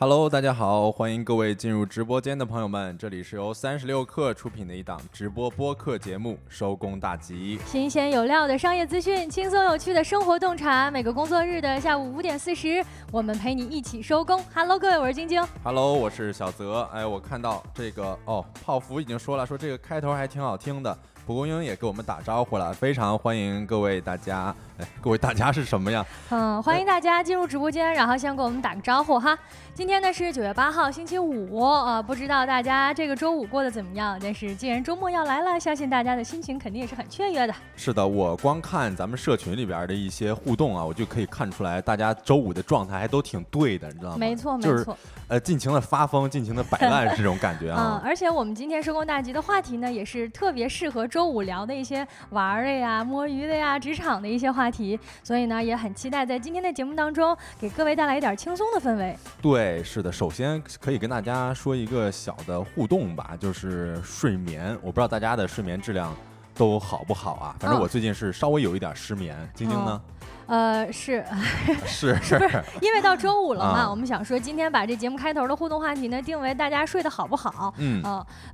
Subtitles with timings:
[0.00, 14.40] Hello，大家好，欢迎各位进入直播间的朋友们，这里是由三十六氪出品的一档直播播客节目《收工大吉》，新鲜有料的商业资讯，轻松有趣的生活洞察，每个工作日的下午五点四十，我们陪你一起收工。
[14.54, 15.44] Hello，各位，我是晶晶。
[15.64, 16.88] Hello，我是小泽。
[16.92, 20.96] 哎，我看到这个哦，泡芙已经说了，说这个开头还挺好听的。
[21.28, 24.54] 蒲公英也给我们打招呼了，非常欢迎各位大家。
[24.78, 26.02] 哎，各位大家是什么呀？
[26.30, 29.38] 嗯，欢迎大家进入直播间，然后先给我们打个招呼哈。
[29.74, 34.18] 今天呢是九月八号，星期五啊，不知道大家这个周五过得怎么样？
[34.22, 37.54] 但是既然周末要来了，相信大家的心情肯定也是很雀跃的。
[37.76, 44.16] 是的，我光看咱们社群里边的一些互动啊，我就可以看出来，大家周五的状态还都挺对的，你知道吗？
[44.16, 47.98] 没错，没错，呃，尽情的发疯，尽情的摆烂这种感觉啊。
[48.00, 59.16] 嗯，而且我们今天收工大吉的话题呢，也是特别适合周五聊的一些玩的呀、摸鱼的呀、职场的一些话题，所以呢，也很期待在今天的节目当中给各位带来一点轻松的氛围。
[59.40, 60.62] 对，是的，首先。
[60.80, 64.76] 可以跟大家说一个小的互动吧，就是睡眠。
[64.82, 66.14] 我不知道大家的睡眠质量
[66.54, 67.56] 都好不好啊？
[67.58, 69.36] 反正我最近是稍微有一点失眠。
[69.54, 70.00] 晶晶呢？
[70.48, 71.22] 呃，是
[71.84, 73.88] 是是，因为到周五了嘛？
[73.88, 77.72] 我们想说今天把这节目开头的互动话题呢定为大家睡得好不好？
[77.76, 78.02] 嗯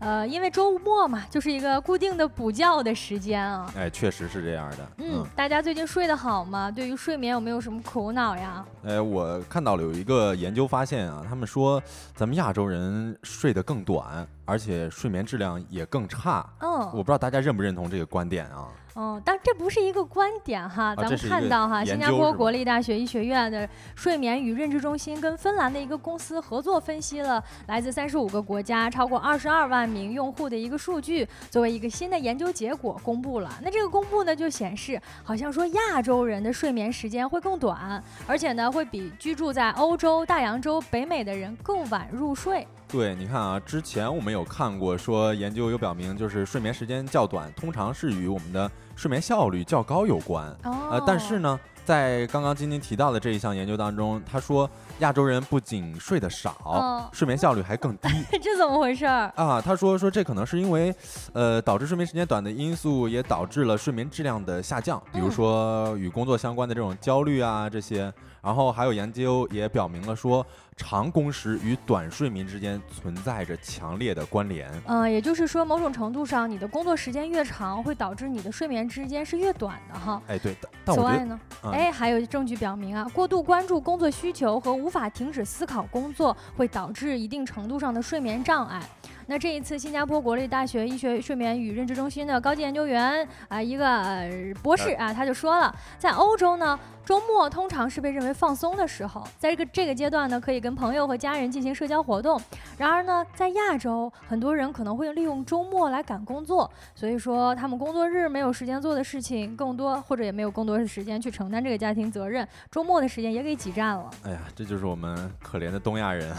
[0.01, 3.73] 呃，因为周末嘛，就是一个固定的补觉的时间啊。
[3.77, 4.79] 哎，确实是这样的。
[4.99, 6.69] 嗯，大家最近睡得好吗？
[6.69, 8.65] 对于睡眠有没有什么苦恼呀？
[8.85, 11.81] 哎，我看到了有一个研究发现啊，他们说
[12.17, 16.45] 咱们亚洲人睡得更短，而且睡眠质量也更差。
[16.59, 18.67] 嗯，我不知道大家认不认同这个观点啊？
[18.95, 33.51] 哦，但这不是一个观点哈，咱们看到哈，新加坡国立大学医学院的睡眠与认知中心跟芬兰的一个公司合作分析了来自三十五个国家超过二十二万名用户的一个数据，作为一个新的研究结果公布了。
[33.63, 42.65] 那这个公布呢，就显示好像说亚洲人的睡眠时间会更短，而且呢，会比居住在欧洲、大洋洲、北美的人更晚入睡。
[42.87, 50.47] 对，你看啊，之前我们有看过说研究有表明，就是睡眠时间较短，通常是与我们的睡眠效率较高有关。
[50.65, 50.89] 哦。
[50.91, 54.69] 呃，但是呢，在刚刚晶晶提到的这一项研究当中，他说
[55.01, 58.09] 亚洲人不仅睡得少，睡眠效率还更低。
[58.43, 59.33] 这怎么回事儿？
[59.37, 60.95] 啊，他说说这可能是因为，
[61.33, 68.13] 呃，导致睡眠时间短的因素也导致了睡眠质量的下降，比如说与工作相关的这种焦虑啊这些。
[68.45, 70.47] 然后还有研究也表明了说。
[70.77, 74.69] 长工时与短睡眠之间存在着强烈的关联。
[74.87, 80.21] 嗯，也就是说，某种程度上，你的工作时间越长，会导致你的睡眠之间是越短的哈。
[80.27, 80.69] 哎，对的。
[80.93, 81.41] 此外呢，
[81.71, 88.83] 哎，还有证据表明啊，过度关注工作需求和无法停止思考工作，会导致一定程度上的睡眠障碍。
[89.27, 94.29] 那这一次，新加坡国立大学医学睡眠与认知中心的高级研究员啊，一个
[94.63, 102.41] 博士啊，他就说了，在欧洲呢，周末通常是被认为放松的时候，在这个这个阶段呢，可以跟朋友和家人进行社交活动。
[102.77, 114.11] 然而呢，在亚洲，很多人可能会利用周末来赶工作，所以说他们工作日没有时间做的事情更多，或者也没有更多的时间去承担这个家庭责任，周末的时间也给挤占了。
[114.25, 116.35] 哎呀，这就是我们可怜的东亚人。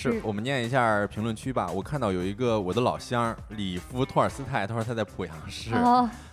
[0.00, 1.68] 是我们念一下评论区吧。
[1.68, 5.70] 我看到有一个我的老乡里夫托尔斯泰，他说他在濮阳市。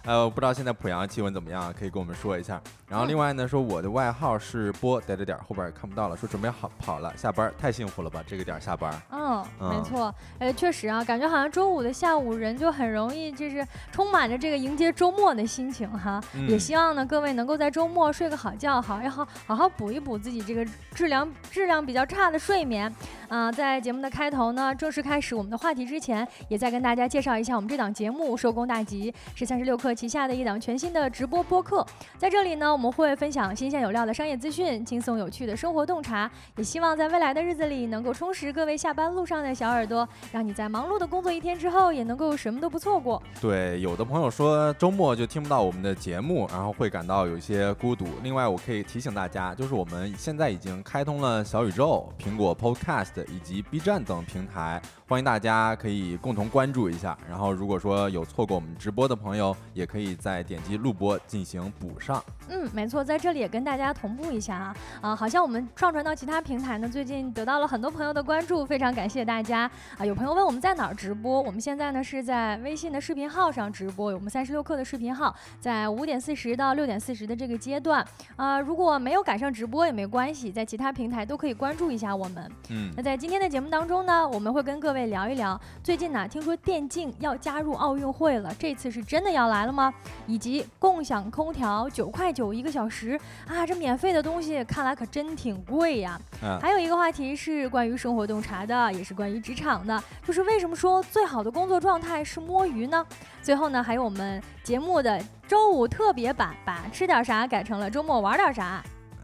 [0.06, 2.62] 呃，不知道现在濮阳气温怎么样，可以跟我们说一下。
[2.88, 6.16] 然后另外呢，说我的外号是波点点点，后边也看不到了。
[6.16, 8.24] 说准备好跑了，下班太幸福了吧？
[8.28, 8.94] 这个点下班。
[9.12, 10.14] 嗯，没错。
[10.38, 16.22] 哎，确实啊，感觉好像周五的下午人就很容易，就是充满着这个迎接周末的心情哈。
[16.48, 22.94] 也希望呢，各位能够在周末睡个好觉，好要好好好补一补自己这个质量质量比较差的睡眠。
[23.28, 29.95] 啊，在节目的开头呢，正式开始我们的话题之前，也再跟大家介绍一下我们这档节目《收工大吉》，是三十六氪。
[29.96, 31.86] 旗下的一档全新的直播播客，
[32.18, 43.22] 在这里呢，我们会分享新鲜有料的商业资讯，轻松有趣的生活洞察，也希望在未来的日子里能够充实各位下班路上的小耳朵，让你在忙碌的工作一天之后也能够什么都不错过。
[43.40, 48.06] 对，有的朋友说周末就听不到我们的节目，然后会感到有一些孤独。
[48.24, 57.16] 另外，我可以提醒大家，就是我们现在已经开通了小宇宙、苹果 Podcast 以及 B 站等平台，欢迎大家可以共同关注一下。
[57.30, 62.24] 然后，如果说有错过我们直播的朋友，也可以再点击录播进行补上。
[62.50, 69.70] 嗯，没错，在这里也跟大家同步一下啊啊，好像我们上传到其他平台呢，最近得到了很多朋友的关注，非常感谢大家
[70.00, 70.04] 啊！
[70.04, 78.04] 有朋友问我们在哪儿直播，我们现在呢是在微信的视频号上直播，有我们三十六课的视频号，在五点四十到六点四十的这个阶段
[78.38, 82.52] 啊，如果没有赶上直播也没关系，在其他平台都可以关注一下我们。
[82.72, 89.76] 嗯，那在今天的节目当中呢，我们会跟各位聊一聊，最近呢听说电竞要加入奥运会了，这次是真的要来了吗？
[89.76, 89.94] 吗？
[90.26, 96.18] 以及共享空调九块九一个小时啊，这免费的东西看来可真挺贵呀。
[96.62, 103.06] 还有一个话题是关于生活洞察的，也是关于职场的，就是为什么说最好的工作状态是摸鱼呢？
[103.42, 108.82] 最后呢，还有我们节目的周五特别版，把吃点啥改成了周末玩点啥。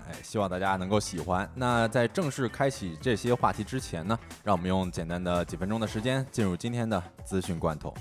[0.07, 1.50] 哎希望大家能够喜欢。
[1.56, 7.94] 那在正式开启这些话题之前呢，让我们用简单的几分钟的时间进入今天的资讯罐头。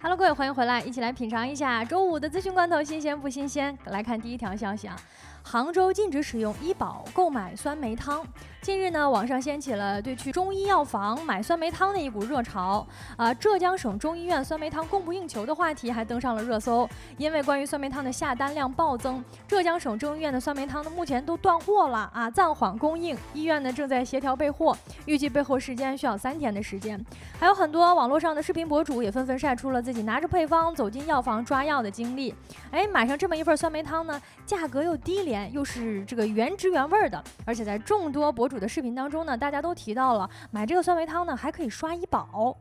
[0.00, 3.76] Hello，各位，欢迎回来，一起来品尝一下周五的资讯罐头新鲜不新鲜？
[3.86, 4.96] 来看第一条消息啊，
[5.42, 8.24] 杭州禁止使用医保购买酸梅汤。
[8.68, 12.86] 近日呢，网上掀起了对去中医药房买酸梅汤的一股热潮
[13.16, 13.32] 啊！
[13.32, 16.86] 浙江省中医院酸梅汤供不应求的话题还登上了热搜。
[17.16, 23.16] 因为关于酸梅汤的下单量暴增，浙江省中医院的酸梅汤呢目前都断货了啊，暂缓供应。
[23.32, 24.76] 医院呢正在协调备货，
[25.06, 27.02] 预计备货时间需要三天的时间。
[27.40, 32.34] 还有很多网络上的视频博主也纷纷晒出了自己拿着配方走进药房抓药的经历。
[32.70, 38.57] 哎，买上这么一份酸梅汤呢，价格又低廉，又是这个原汁原味的，而且在众多博主。
[38.58, 42.56] 我的视频当中呢，大家都提到了买这个酸梅汤呢，还可以刷医保。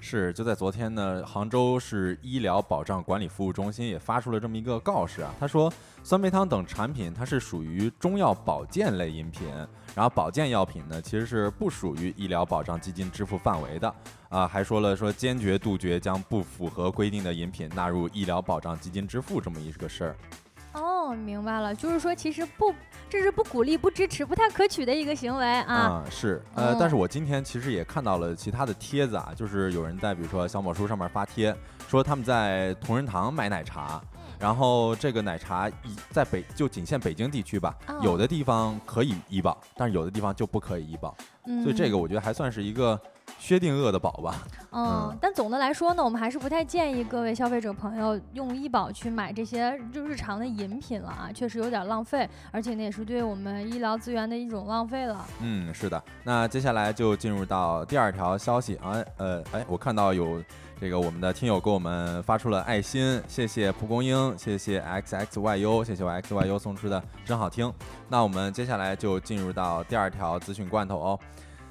[0.00, 9.46] 是，就在昨天呢，杭州市医疗保障管理服务中心也发出了这么一个告示啊，他说酸梅汤等产品它是属于中药保健类饮品，
[9.94, 13.94] 然后保健药品呢其实是不属于医疗保障基金支付范围的
[14.30, 20.16] 啊，还说了说坚决杜绝将不符合规定的饮品纳入医疗保障基金支付这么一个事儿。
[21.08, 22.74] 哦，明白了，就是说其实不。
[23.10, 25.74] 这是不鼓励、不支持、不太可取的一个行为啊！
[25.74, 31.56] 啊，是，呃，但是我今天其实也看到了其他的帖子啊，就是有人在比如说小某书上面发帖，
[31.88, 33.98] 说他们在同仁堂买奶茶，
[34.38, 41.16] 然后这个奶茶一在北就仅限北京地区吧，有的地方可以医保，但是有的地方就不可以医保，
[41.62, 43.00] 所以这个我觉得还算是一个。
[43.38, 44.42] 薛定谔的宝吧，
[44.72, 55.24] 嗯，但总的来说呢，我们还是不太建议各位消费者朋友用医保去买这些就日常的饮品了啊，确实有点浪费，而且呢也是对我们医疗资源的一种浪费了。
[55.40, 60.42] 嗯，是的，那接下来就进入到第二条消息啊，呃，哎，我看到有
[60.80, 67.72] 这个我们的听友给我们发出了爱心，谢谢蒲公英，谢谢 X X Y U，谢谢我 X Y U 送出的真好听。
[68.08, 71.18] 那我们接下来就进入到第二条资讯罐头哦。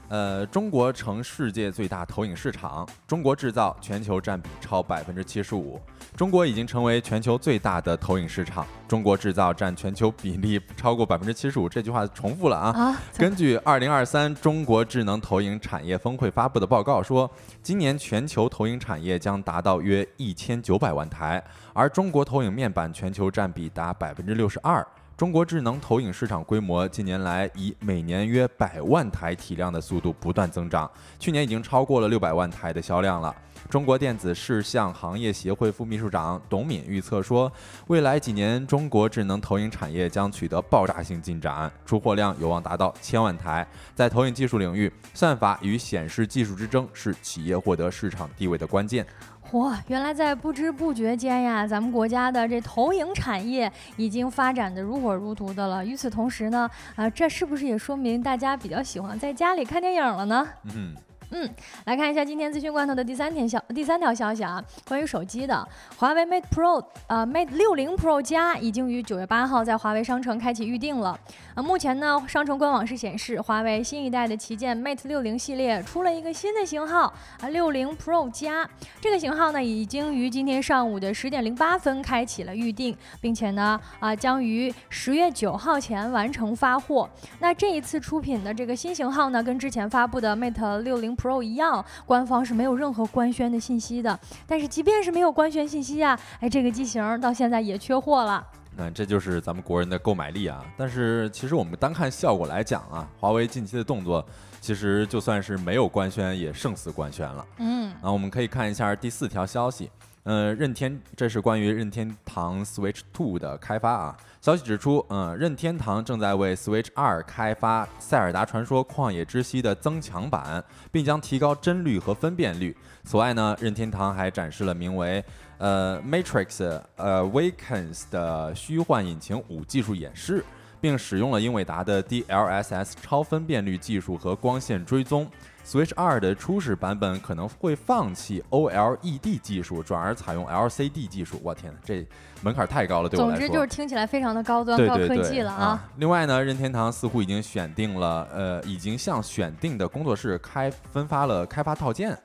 [0.09, 5.81] 呃，中国成世界最大投影市场，中国制造全球占比超百分之七十五，
[6.15, 11.67] 中国已经成为全球最大的投影市场，中国制造占全球比例超过百分之七十五。
[11.67, 12.97] 这句话重复了啊！
[13.17, 17.29] 根据二零二三中国智能投影产业峰会发布的报告说，
[17.61, 21.43] 今年全球投影产业将达到约一千九百万台，
[21.73, 24.87] 而中国投影面板全球占比达百分之六十二。
[25.17, 30.87] 中国智能投影市场规模近年来以每年约百万台体量的速度不断增长，
[31.17, 33.35] 去年已经超过了六百万台的销量了。
[33.67, 37.51] 中国电子视像行业协会副秘书长董敏预测说，
[37.87, 43.67] 未来几年中国智能投影产业将取得爆炸性进展，出货量有望达到千万台。
[43.95, 49.03] 在投影技术领域，算法与显示技术之争是企业获得市场地位的关键。
[49.53, 55.85] 哇，原来在不知不觉间呀，咱们国家的这投影产业已经发展的如火如荼的了。
[55.85, 60.47] 与此同时呢，啊，这是不是也说明大家比较喜欢在家里看电影了呢？
[60.75, 60.93] 嗯。
[61.31, 61.49] 嗯，
[61.85, 65.67] 来看一下今天资讯罐头的第三天消第三条消息啊，关于手机的，
[65.97, 71.19] 华为 Mate Pro 啊，Mate 六零 Pro 加已经于九月八号在华为商城开启预定了。
[71.53, 78.67] 啊，目前呢，商城官网是显示，华为新一代的旗舰 Mate 六零系列出了一个新的型号啊，六零 Pro 加
[79.01, 87.09] 这个型号呢，已经于今天上午的十点零八分开启了预定，并且呢，啊，将于十月九号前完成发货。
[87.39, 94.17] 那这一次出品的这个新型号呢，跟之前发布的 Mate 六零 Pro 一样，官方是没有任何官宣的信息的。
[94.45, 98.45] 但是即便是没有官宣信息啊，哎，这个机型到现在也缺货了。
[98.79, 100.63] 那这就是咱们国人的购买力啊。
[100.77, 104.23] 但是其实我们单看效果来讲啊，华为近期的动作，
[104.61, 107.45] 其实就算是没有官宣，也胜似官宣了。
[107.57, 109.89] 嗯，那我们可以看一下第四条消息。
[110.27, 114.17] 呃，任天，这是关于任天堂 Switch Two 的开发啊。
[114.41, 122.75] 消息指出，嗯，任天堂正在为 Switch 二开发《塞尔达传说：旷野之息》的增强版，并将提高帧率和分辨率。
[123.05, 125.23] 此外呢，任天堂还展示了名为
[125.59, 130.43] 呃 Matrix 呃 Awakens 的虚幻引擎五技术演示，
[130.81, 135.25] 并使用了英伟达的 DLSS 超分辨率技术和光线追踪。
[135.67, 141.41] Switch 二的初始版本可能会放弃 OLED 技术，转而采用 LCD 技术。
[141.43, 142.07] 我天，这
[142.41, 143.39] 门槛太高了，对我来说。
[143.39, 145.89] 总之就是听起来非常的高端高科技了啊！
[145.97, 152.17] 另外呢，任天堂似乎已经选定了，呃，已经向选定的工作室开分发了开发套件。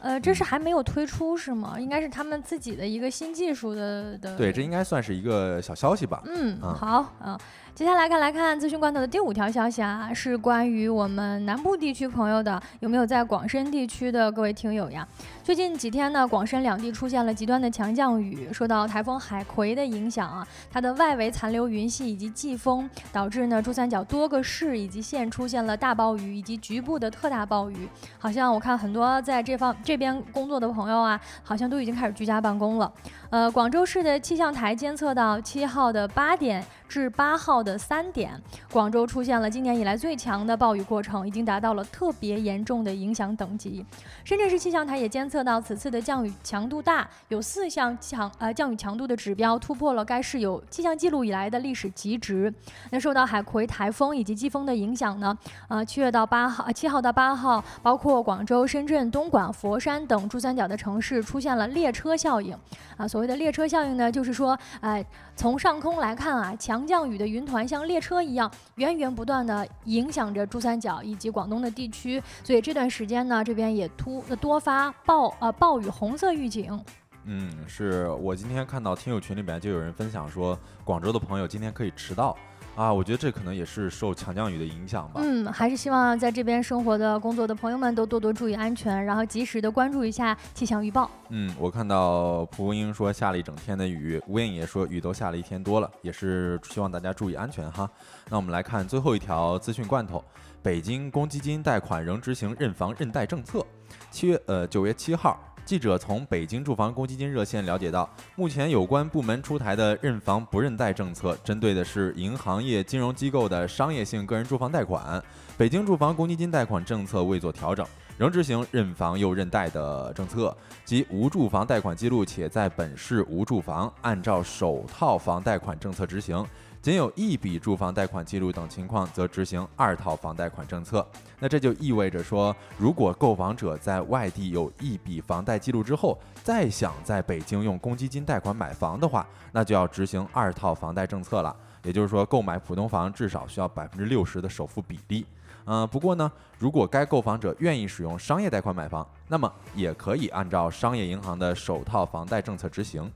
[0.00, 1.78] 呃，这是还没有推出是吗？
[1.78, 4.36] 应该是他们自己的一个新技术的的。
[4.36, 6.22] 对，这应该算是一个小消息吧。
[6.24, 7.38] 嗯，好，嗯。
[7.76, 15.06] 接下来看来看资讯罐头的第五条消息啊，是关于我们南部地区朋友的，有没有在广深地区的各位听友呀？
[15.44, 27.86] 最近几天呢，广深两地出现了极端的强降雨，受到台风海葵的影响啊，它的外围残留云系以及季风，导致呢珠三角多个市以及县出现了大暴雨以及局部的特大暴雨。
[28.16, 32.90] 好像我看很多在这方这边工作的朋友啊，好像都已经开始居家办公了。
[33.30, 36.64] 呃，广州市的气象台监测到七号的八点。
[36.88, 38.40] 至八号的三点，
[38.70, 43.84] 广州出现了今年以来最强的暴雨过程，已经达到了特别严重的影响等级。
[44.22, 52.54] 深圳市气象台也监测到此次的降雨强度大，有四项强呃降雨强度的指标突破了该市有气象记录以来的历史极值。
[52.90, 62.56] 那受到海葵台风以及季风的影响呢，呃，七月到八号，七号到八号，包括广州、深圳、东莞、佛山等珠三角的城市出现了列车效应。
[62.96, 65.02] 啊，所谓的列车效应呢，就是说，哎，
[65.34, 66.86] 从上空来看啊，强。
[66.86, 76.78] 降雨的云团像列车一样源源不断的影响着珠三角以及广东的地区，所以这段时间呢，这边也突多发暴呃暴雨红色预警。
[77.24, 82.36] 嗯，是我今天看到听友群里面就有人分享说，广州的朋友今天可以迟到。
[82.76, 85.20] 啊，我觉得这可能也是受强降雨的影响吧。
[85.24, 91.10] 嗯，还是希望在这边生活的工作的朋友们都多多注意安全，然后及时的关注一下气象预报。
[91.30, 97.90] 嗯，我看到蒲公英说下了一整天的雨，吴燕也说雨都下了一天多了，也是希望大家注意安全哈。
[98.28, 100.22] 那我们来看最后一条资讯罐头，
[100.62, 103.64] 北京公积金贷款仍执行认房认贷政策，
[104.10, 105.40] 七月呃九月七号。
[105.66, 115.20] 记者从北京住房公积金热线了解到，目前有关部门出台的认房不认贷政策，针对的是银行业金融机构的商业性个人住房贷款。
[115.58, 117.84] 北京住房公积金贷款政策未做调整，
[118.16, 126.46] 仍执行认房又认贷的政策，即无住房贷款记录且在本市无住房，按照首套房贷款政策执行。
[126.86, 131.04] 仅有一笔住房贷款记录等情况，则执行二套房贷款政策。
[131.40, 141.56] 那这就意味着说，如果购房者在外地有一笔房贷记录之后，再想在北京用公积金贷款买房的话，那就要执行二套房贷政策了。
[141.82, 145.26] 也就是说，购买普通房至少需要百分之六十的首付比例。
[145.64, 153.10] 嗯，不过呢，如果该购房者愿意使用商业贷款买房，那么也可以按照商业银行的首套房贷政策执行。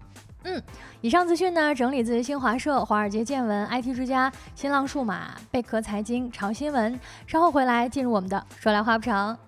[0.45, 0.63] 嗯，
[1.03, 6.99] 以上资讯呢，整理自新华社、华尔街见闻、IT 之家、新浪数码、贝壳财经、潮新闻。
[7.27, 9.39] 稍后回来进入我们的说来话不长。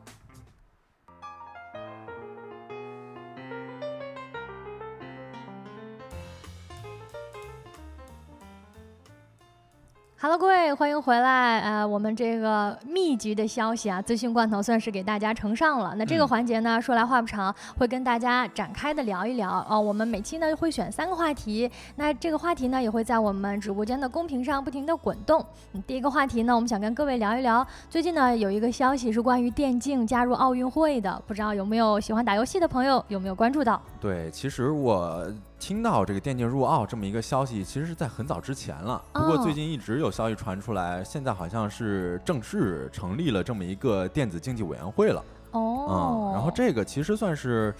[10.22, 11.58] Hello，各位，欢迎回来。
[11.62, 15.96] 呃，我们这个密集的消息啊，资讯罐头算是给大家呈上了。
[15.96, 19.76] 那这个环节呢，说来话不长，会跟大家展开的聊一聊啊。
[19.76, 25.44] 我们每期呢会选三个话题，那这个话题呢也会在我们直播间的公屏上不停的滚动。
[25.88, 33.82] 第一个话题呢，我们想跟各位聊一聊，最近呢有一个消息是关于电竞加入奥运会的，不知道有没有喜欢打游戏的朋友有没有关注到？
[34.00, 35.26] 对，其实我。
[35.62, 39.00] 听到这个电竞入奥这么一个消息，其实是在很早之前了。
[39.12, 45.24] 不过最近一直有消息传出来，现在好像是正式成立了这么一个电子竞技委员会了。
[45.52, 47.72] 哦，嗯，然后这个其实算是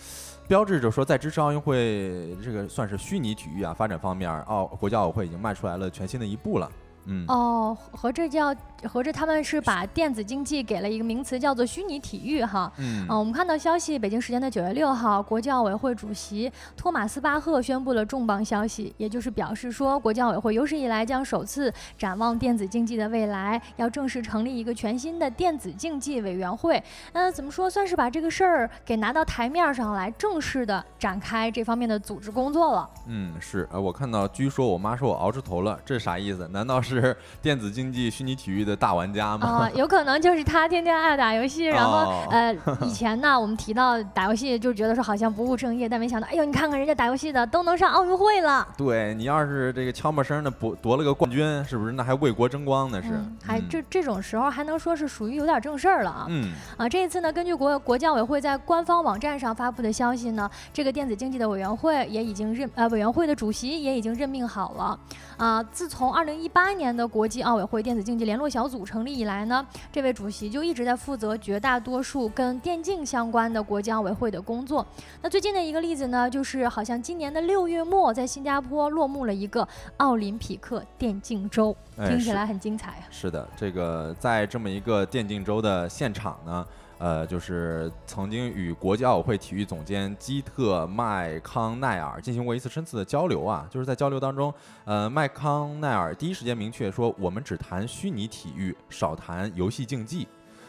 [0.46, 6.70] 标志着说，在支持奥运会这个算是虚拟体育啊发展方面，奥国际奥委会已经迈出来了全新的一步了。
[7.06, 8.54] 嗯，哦，合着叫。
[8.84, 12.70] 合着他们是把电子竞技给了一个名词，叫做虚拟体育，哈。
[12.78, 13.06] 嗯。
[13.08, 26.82] 我们看到消息，北京时间的九月六号，国际奥委会主席托马斯巴赫宣布了重磅消息，也就是表示说，国际奥委会有史以来将首次展望电子竞技的未来，要正式成立一个全新的电子竞技委员会。
[27.12, 32.90] 那怎么说，算是把这个事儿给拿到台面上来，正式的展开这方面的组织工作了。
[33.06, 33.68] 嗯，是。
[33.70, 36.48] 呃，我看到，据说我妈说我熬出头了，这啥意思？
[36.48, 38.71] 难道是电子竞技、虚拟体育的？
[38.76, 39.46] 大玩家吗？
[39.46, 48.66] 啊，有可能就是他天天爱打游戏，然后呃，以前呢，我们提到打游戏就觉得说好像不务正业，但没想到，哎呦，你看看人家打游戏的都能上奥运会了。
[48.76, 53.00] 对你要是这个悄没声的夺夺了个冠军，是不是那还为国争光呢？
[53.00, 53.08] 是，
[53.46, 56.26] 还这这种时候还能说是属于有点正事儿了啊。
[56.28, 64.98] 嗯啊，这一次呢，根据国国教委会在官方网站上发布的消息呢，这个电子竞技的委员会也已经任呃委员会的主席也已经任命好了。
[65.36, 66.72] 啊，自从二零一八。
[66.72, 74.86] 年的国际奥委会电子竞技联络小组成立以来呢，这位主席就一直在负责绝大多数跟电竞相关的国际奥委会的工作。
[75.20, 79.66] 那最近的一个例子呢，就是好像今年的六月末，在新加坡落幕了一个
[79.98, 83.04] 奥林匹克电竞周，听起来很精彩啊。
[83.10, 86.66] 是的，这个在这么一个电竞周的现场呢。
[87.02, 94.54] 呃，就是曾经与国际奥委会体育总监基特麦康奈尔进行过一次深次的交流啊，就是在交流当中，
[94.84, 100.28] 呃，麦康奈尔第一时间明确说，我们只谈虚拟体育，少谈游戏竞技。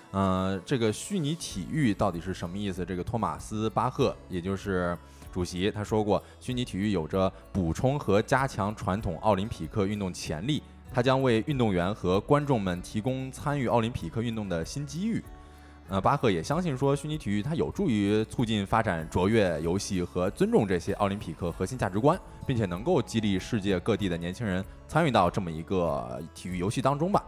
[0.10, 2.84] 呃，这个虚拟体育到底是什么意思？
[2.84, 4.98] 这个托马斯巴赫，也就是
[5.32, 15.24] 主席，他说过，虚拟体育有着补充和加强传统奥林匹克运动潜力，它将为运动员和观众们提供参与奥林匹克运动的新机遇。
[15.90, 27.24] 呃，巴赫也相信说，虚拟体育它有助于促进发展卓越游戏和尊重这些奥林匹克核心价值观，并且能够激励世界各地的年轻人参与到这么一个体育游戏当中吧。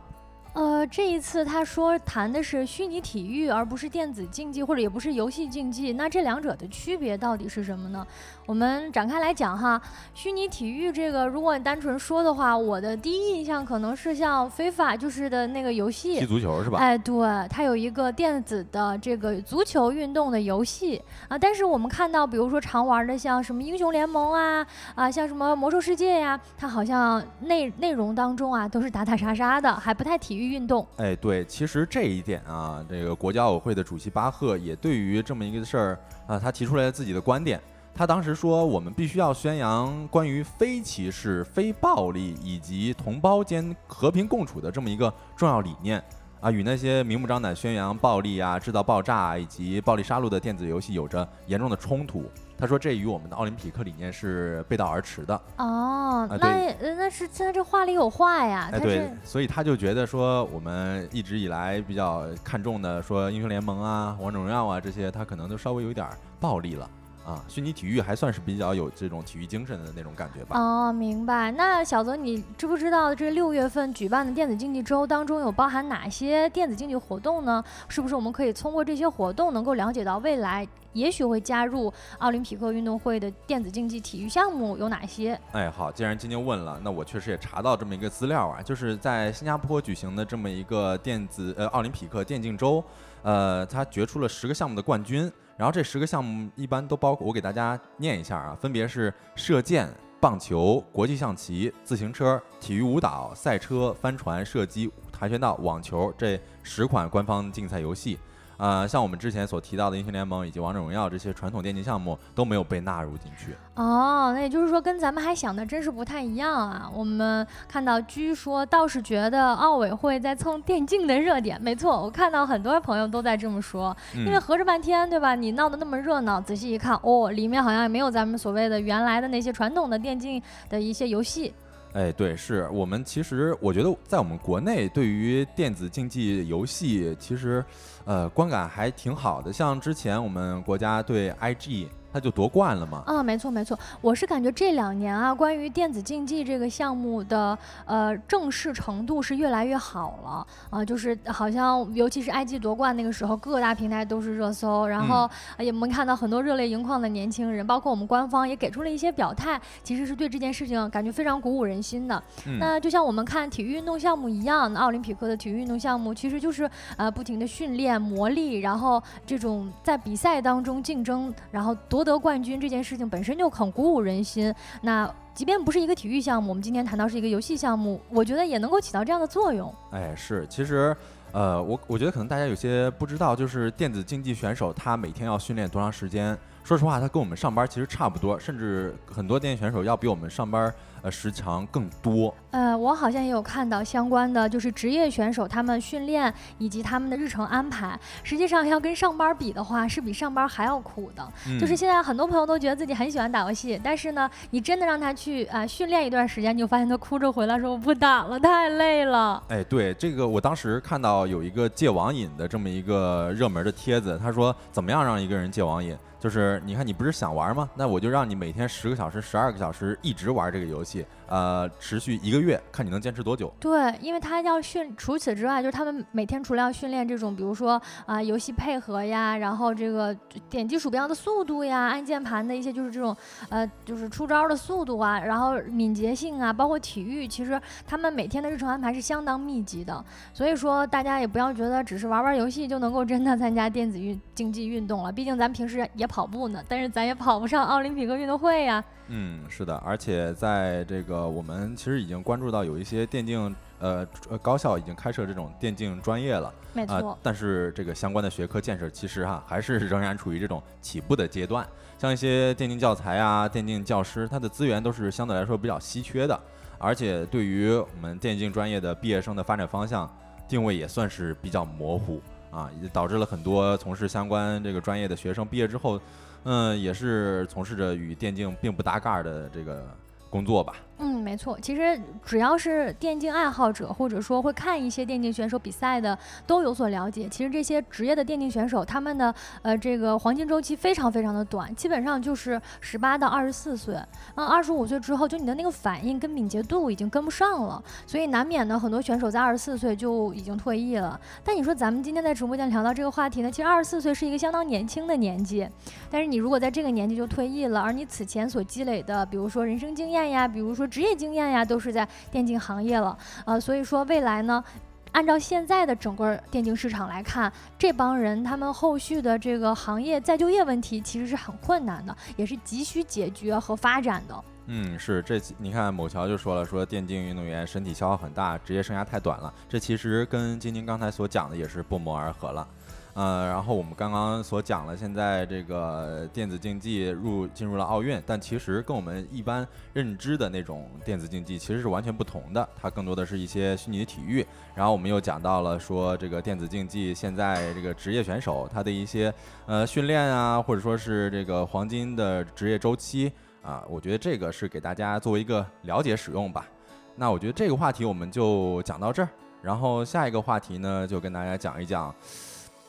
[0.86, 5.94] 呃，这一次他说谈的是虚拟体育，而不是电子竞技，或者也不是游戏竞技。
[5.94, 8.06] 那这两者的区别到底是什么呢？
[8.46, 9.82] 我们展开来讲哈。
[10.14, 16.78] 虚拟体育这个，如果你单纯说的话，我的第一印象可能是像非法就是的那个游戏，踢足球是吧？
[16.78, 21.36] 哎，对，它有一个电子的这个足球运动的游戏啊。
[21.36, 30.46] 但是我们看到，比如说常玩的像什么英雄联盟啊啊，像什么魔兽世界呀，它好像内内容当中啊都是打打杀杀的，还不太体育。
[30.46, 37.62] 运动，哎，对，其实这一点啊，这个国家奥委会的主席巴赫也对于这么一个事儿啊，他提出来自己的观点。
[37.94, 46.04] 他当时说，我们必须要宣扬关于非歧视、非暴力以及同胞间和平共处的这么一个重要理念
[46.46, 52.30] 啊，与那些明目张胆宣扬暴力啊、制造爆炸以及暴力杀戮的电子游戏有着严重的冲突。
[52.56, 58.70] 他说：“这与我们的奥林匹克理念是背道而驰的。”哦，那那是现在这话里有话呀。
[58.72, 66.08] 哎，对，所以他就觉得说，我们一直以来比较看重的，说英雄联盟啊、王者荣耀啊这些，他可能都稍微有一点
[66.40, 66.88] 暴力了。
[67.26, 70.60] 啊，虚拟体育还算是比较有这种体育精神的那种感觉吧。
[70.60, 71.52] 哦，明白。
[71.52, 77.64] 那小泽，你知不知道这六月份举办的电子竞技周当中有包含哪些电子竞技活动呢？
[77.88, 85.40] 是不是我们可以通过这些活动能够了解到未来也许会加入奥林匹克运动会的电子竞技体育项目有哪些？
[85.52, 92.84] 哎，好，既然晶晶问了，那我确实也查到这么一个资料啊，就是在新加坡举行的这么一个电子呃奥林匹克电竞周，
[93.24, 95.32] 呃，它决出了十个项目的冠军。
[95.58, 99.90] 然后这十个项目一般都包括，我给大家念一下啊，分别是射箭、
[100.20, 108.20] 棒球、国际象棋、自行车、体育舞蹈、赛车、帆船、射击、跆拳道、网球这十款官方竞赛游戏。
[108.58, 113.56] 呃，像我们之前所提到的英雄联盟以及王者荣耀这些传统电竞项目都没有被纳入进去。
[113.76, 116.90] 哦，那也就是说跟咱们还想的真是不太一样啊。
[116.94, 123.96] 我们看到据说倒是觉得奥委会在蹭电竞的热点，没错，我看到很多朋友都在这么说。
[124.14, 125.36] 因为合着半天，对吧？
[125.36, 131.54] 你闹得那么热闹，仔细一看，哦，里面好像也没有咱们所谓的原来的那些传统的电竞的一些游戏。
[131.96, 137.64] 哎，对，是我们其实我觉得在我们国内对于电子竞技游戏，其实，
[138.04, 139.54] 呃，观感还挺好的。
[139.54, 141.88] 像之前我们国家对 IG。
[142.16, 143.04] 他就夺冠了吗？
[143.06, 162.24] 啊，没错没错，我是感觉这两年啊，关于电子竞技这个项目的呃正式程度是越来越好了啊，就是好像尤其是 IG 夺冠那个时候，各大平台都是热搜，然后也我们看到很多热泪盈眶的年轻人，包括我们官方也给出了一些表态，其实是对这件事情感觉非常鼓舞人心的。
[162.62, 172.05] 那就像我们看体育运动项目一样，那奥林匹克的体育运动项目其实就是呃不停的训练磨砺，然后这种在比赛当中竞争，然后夺。
[172.06, 174.54] 得冠军这件事情本身就很鼓舞人心。
[174.82, 179.74] 那即便不是一个体育项目，我们今天谈到是一个游戏项目，我觉得也能够起到这样的作用。
[179.92, 180.96] 哎，是，其实，
[181.34, 186.38] 呃，我我觉得可能大家有些不知道，就是电子竞技选手他每天要训练多长时间？
[186.64, 190.74] 说实话，他跟我们上班其实差不多，甚至很多电竞选手要比我们上班。
[191.06, 192.34] 呃，时长更多。
[192.50, 201.24] 呃，我好像也有看到相关的，就是职业选手他们训练以及他们的日程安排，实际上要跟上班比的话，是比上班还要苦的。
[201.60, 209.44] 就是现在很多朋友都觉得自己很喜欢打游戏，但是呢，你真的让他去啊训练一段时间，你就发现他哭着回来说我不打了，太累了。
[209.50, 215.96] 哎，对，这个我当时看到有一个戒网瘾的这么一个热门的帖子，他说怎么样让一个人戒网瘾？
[216.26, 217.70] 就是你看，你不是想玩吗？
[217.76, 223.54] 那我就让你每天十个小时、十二个小时一直玩这个游戏，呃，持续一个月，看你能坚持多久。
[223.60, 230.12] 对，因为他要训，除此之外，就是他们每天除了要训练这种，比如说啊，游戏配合呀，然后这个
[230.50, 233.16] 点击鼠标的速度呀，按键盘的一些就是这种
[233.50, 240.04] 呃，就是出招的速度啊，然后敏捷性啊，包括体育，其实他们每天的日程安排是相当密集的。
[240.34, 246.06] 所以说，大家也不要觉得只是玩玩游戏就能够真的参加电子运竞技运动了，毕竟咱平时也。
[246.16, 248.82] 跑步呢，但是咱也跑不上奥林匹克运动会呀。
[249.08, 254.06] 嗯，是的，而且在这个我们其实已经关注到有一些电竞呃
[254.42, 257.18] 高校已经开设这种电竞专业了，没错。
[257.22, 261.68] 但是这个相关的学科建设其实哈还是仍然处于这种起步的阶段。
[261.98, 266.40] 像一些电竞教材啊、电竞教师，它的资源都是相对来说比较稀缺的，
[266.78, 270.12] 而且对于我们电竞专业的毕业生的发展方向
[270.48, 272.22] 定位也算是比较模糊。
[272.52, 276.00] 啊，也导致了很多从事相关这个专业的学生毕业之后，
[276.46, 279.84] 嗯，也是从事着与电竞并不搭嘎的这个
[280.30, 280.76] 工作吧。
[280.98, 287.28] 嗯，没错，其实只要是电竞爱好者，或者说会看一些电竞选手比赛的，都有所了解。
[287.30, 293.94] 其实这些职业的电竞选手，他们的呃这个黄金周期非常非常的短，基本上就是十八到二十四岁。
[294.36, 301.20] 嗯，二十五岁之后，就你的那个反应跟敏捷度已经跟不上了，所以难免呢，很多选手在二十四岁就已经退役了。
[301.44, 305.68] 但你说咱们今天在直播间聊到这个话题呢，其实二十四岁是一个相当年轻的年纪，
[306.10, 314.64] 但是你如果在这个年纪就退役了，而你此前所积累的，比如说人生经验呀，比如说职业经验呀，都是在电竞行业了，呃，所以说未来呢，
[315.12, 324.44] 按照现在的整个电竞市场来看，这帮人他们后续的这个行业再就业问题其实是很困难的，也是急需解决和发展的。
[324.68, 332.68] 嗯，是这，你看某桥就说了，说电竞运动员身体消耗很大，职业生涯太短了，这其实跟晶晶刚才所讲的也是不谋而合了。
[333.16, 344.46] 呃，然后我们刚刚所讲了，现在这个电子竞技入进入了奥运，但其实跟我们一般认知的那种电子竞技其实是完全不同的，它更多的是一些虚拟体育。
[344.76, 349.34] 然后我们又讲到了说，这个电子竞技现在这个职业选手他的一些
[349.66, 356.68] 呃训练啊，或者说是这个黄金的职业周期啊，我觉得这个是给大家作为一个了解使用吧。
[357.16, 359.30] 那我觉得这个话题我们就讲到这儿，
[359.62, 362.14] 然后下一个话题呢，就跟大家讲一讲。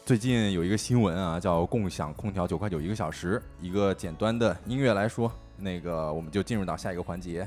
[0.07, 3.43] 最近有一个新闻啊，叫共享空调九块九一个小时。
[3.61, 7.45] 一个简单的音乐来说，那个我们就进入到下一个环节。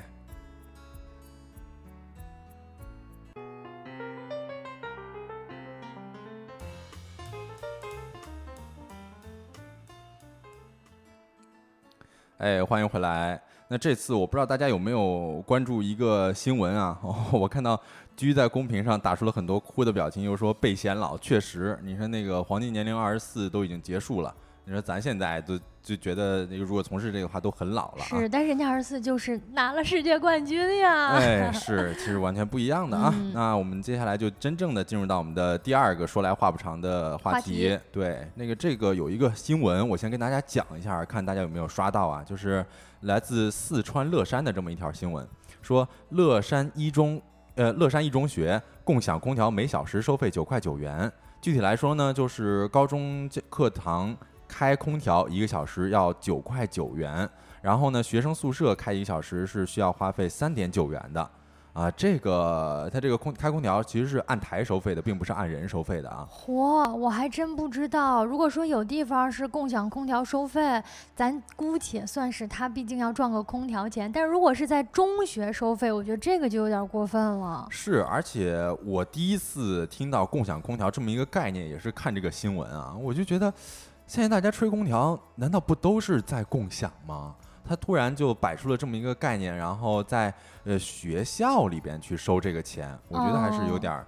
[12.39, 13.41] 哎，欢迎回来。
[13.69, 16.99] 那这次我不知道大家有没有关注一个新闻啊？
[17.31, 17.81] 我看到。
[18.27, 21.17] 居在公屏上打出了很多哭的表情，又说被显老。
[21.19, 24.33] 确实，你说那个黄金年龄二十四都已经结束了。
[24.65, 28.03] 你说咱现在都就觉得，那个如果从事这个话都很老了。
[28.03, 31.13] 是，但是人家二十四就是拿了世界冠军呀。
[31.13, 33.11] 哎， 是，其实完全不一样的啊。
[33.33, 37.79] 那我们接下来就真正的进入到我们的第二个说来话不长的话题。
[37.91, 42.23] 对，那个这个有一个新闻，我先跟大家讲一下，看大家有没有刷到啊？
[42.23, 42.63] 就是
[43.01, 45.25] 来自四川乐山的这么一条新闻，
[45.61, 47.19] 说乐山一中。
[47.59, 51.11] 呃，乐山一中学共享空调每小时收费九块九元。
[51.41, 54.15] 具体来说呢，就是高中课堂
[54.47, 57.29] 开空调一个小时要九块九元，
[57.61, 61.29] 然后呢，学生宿舍开一个小时是需要花费三点九元的。
[61.79, 66.27] 啊，这个它这个空开空调其实是按台收费的，并不是按人收费的啊。
[66.29, 68.25] 嚯，我还真不知道。
[68.25, 70.83] 如果说有地方是共享空调收费，
[71.15, 74.11] 咱姑且算是他毕竟要赚个空调钱。
[74.11, 77.65] 但如果是在中学收费，我觉得这个就有点过分了。
[77.69, 83.53] 是，而且我第一次听到共享空调这么一个概念，也是看这个新闻啊，我就觉得
[84.05, 87.35] 现在大家吹空调，难道不都是在共享吗？
[87.69, 94.07] 他突然就摆出了这么一个概念，然后在呃学校里边去收这个钱，我觉得还是有点儿。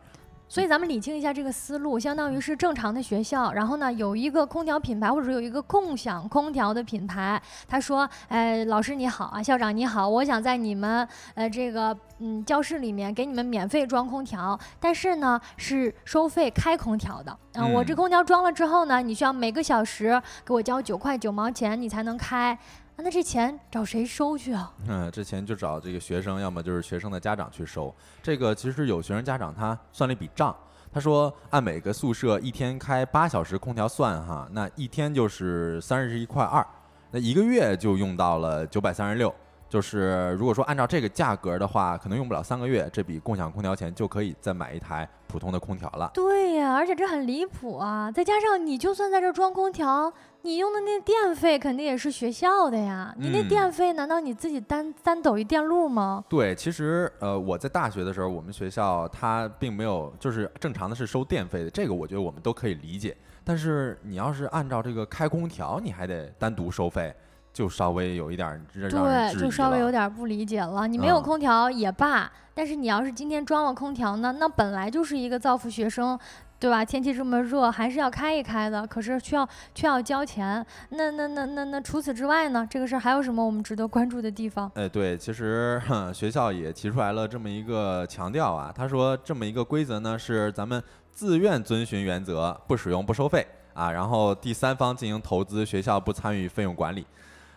[0.49, 22.57] 所以咱们理清一下这个思路，相当于是正常的学校，然后呢有一个空调品牌，或者有一个共享空调的品牌，他说，哎，老师你好啊，校长你好，我想在你们呃这个嗯教室里面给你们免费装空调，但是呢是收费开空调的，嗯，我这空调装了之后呢，你需要每个小时给我交九块九毛钱，你才能开。
[23.03, 24.71] 那这钱找谁收去啊？
[24.87, 27.93] 嗯，这钱就找这个学生，要么就是学生的家长去收。
[28.21, 30.55] 这个其实有学生家长他算了一笔账，
[30.93, 36.65] 他说按每个宿舍一天开八小时空调算哈，那一天就是三十一块二，
[37.11, 39.33] 那一个月就用到了九百三十六。
[39.69, 46.11] 就是如果说按照这个价格的话，可能用不了三个月，这笔共享空调钱就可以再买一台普通的空调了。
[46.13, 48.11] 对呀，而且这很离谱啊！
[48.11, 50.11] 再加上你就算在这装空调，
[50.43, 53.13] 你用的那电费肯定也是学校的呀。
[53.17, 56.23] 你那电费难道你自己单单走一电路吗？
[56.27, 63.15] 对，其实呃，我在大学的时候，我们学校它并没有就是正常的是收电费的，这个我觉得我们都可以理解。
[63.43, 67.13] 但是你要是按照这个开空调，你还得单独收费。
[67.53, 70.87] 就稍微有一点儿对，就稍微有点不理解了。
[70.87, 76.17] 你没有空调也罢，但是你要是今天装了空调呢，那本来就是一个造福学生，
[76.61, 76.85] 对吧？
[76.85, 78.85] 天气这么热，还是要开一开的。
[78.85, 80.63] 可是需要却要交钱。
[80.89, 82.65] 那那那那那除此之外呢？
[82.69, 84.71] 这个事儿还有什么我们值得关注的地方？
[84.75, 85.81] 哎，对，其实
[86.13, 93.43] 学校也提出来了这么一个强调啊，他说这么一个规则呢是咱们自愿遵循原则，不使用不收费
[93.73, 97.03] 啊，然后第三方进行投资，学校不参与费用管理。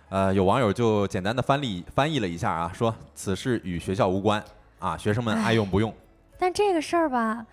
[0.09, 4.43] 呃，有网友就简单的翻译翻译了一下啊，说此事与学校无关
[4.79, 5.93] 啊，学生们爱用不用。
[6.39, 7.45] 但这个事儿吧，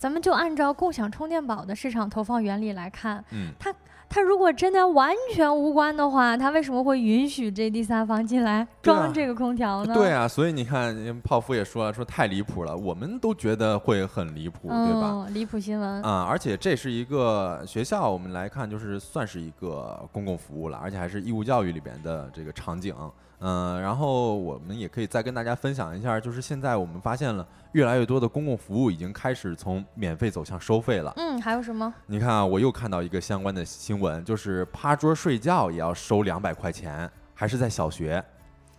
[0.00, 3.72] 咱们就按照共享充电宝的市场投放原理来看，嗯，它。
[4.12, 9.94] 它如果真的完全无关的话，它为什么会允许这第三方进来装这个空调呢？
[9.94, 15.28] 对啊，所以你看，泡芙也说了，说太离谱了，我们都觉得会很离谱，对吧？
[15.30, 16.26] 离谱新闻啊！
[16.28, 22.92] 而且这是一个学校，我们来看就是算是一个公共服务了，而且还是义务教育里边的这个场景。
[23.40, 31.12] 嗯，然后我们也可以再跟大家分享一下，就是现在我们发现了越来越多的公共服务已经开始从免费走向收费了。
[31.16, 31.92] 嗯，还有什么？
[32.06, 38.22] 你看啊，我又看到一个相关的新闻，就是趴桌睡觉也要收两百块钱，还是在小学。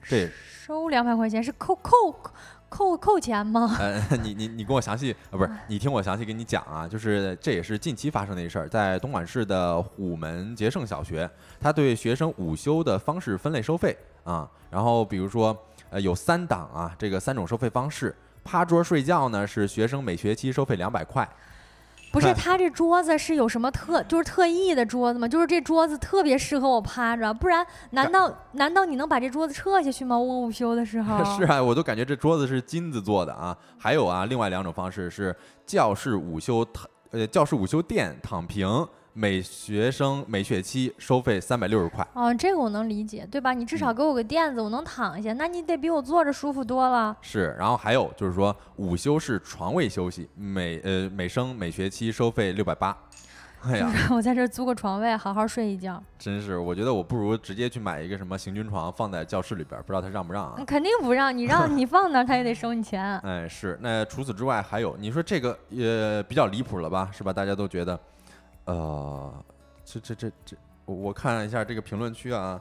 [0.10, 1.92] 对，收两百块钱是扣扣
[2.72, 3.76] 扣扣钱吗？
[3.78, 11.30] 呃， 你你你跟我详细啊，不是，你听我详细给你讲啊，就是这也是近期发生的一事儿，在东莞市的虎门捷胜小学，
[11.60, 13.96] 他对学生午休的方式分类收费。
[14.24, 15.58] 啊，然后比如说，
[15.90, 21.28] 呃，有三档啊，这个三种收费方式，趴桌睡觉呢是学生每学期收费两百块。
[22.12, 25.28] 不是，他这桌子是有什么特，就是特意的桌子吗？
[25.28, 30.18] 就是这桌子特别适合我趴着，不然难道难道你能把这桌子撤下去吗？
[30.18, 31.24] 我午休的时候。
[31.38, 33.58] 是啊，我都感觉这桌子是金子做的啊。
[33.78, 38.68] 还有啊，另外两种方式是教室午休躺，呃，教室午休垫躺平。
[39.14, 42.06] 每学生每学期收费三百六十块。
[42.14, 43.54] 哦，这个我能理解，对吧？
[43.54, 47.16] 你至少给我个垫子，我能躺下，那你得比我坐着舒服多了。
[47.22, 52.98] 是，然后还有就是说，午休是床位休息，每呃每生每学期收费六百八。
[53.64, 56.02] 哎呀， 我在这租个床位，好好睡一觉。
[56.18, 60.64] 真是，我觉得我不如直接去买一个什么行军床放在教室里边，不知道他让不让啊？
[60.66, 63.20] 肯定不让，你让 你放那，他也得收你钱。
[63.20, 63.78] 哎，是。
[63.82, 67.12] 那除此之外还有，你说这个也比较离谱了吧？
[67.12, 67.34] 是吧？
[67.34, 68.00] 大家都觉得。
[68.66, 69.34] 呃，
[69.84, 72.60] 这这这这，我看了一下这个评论区啊。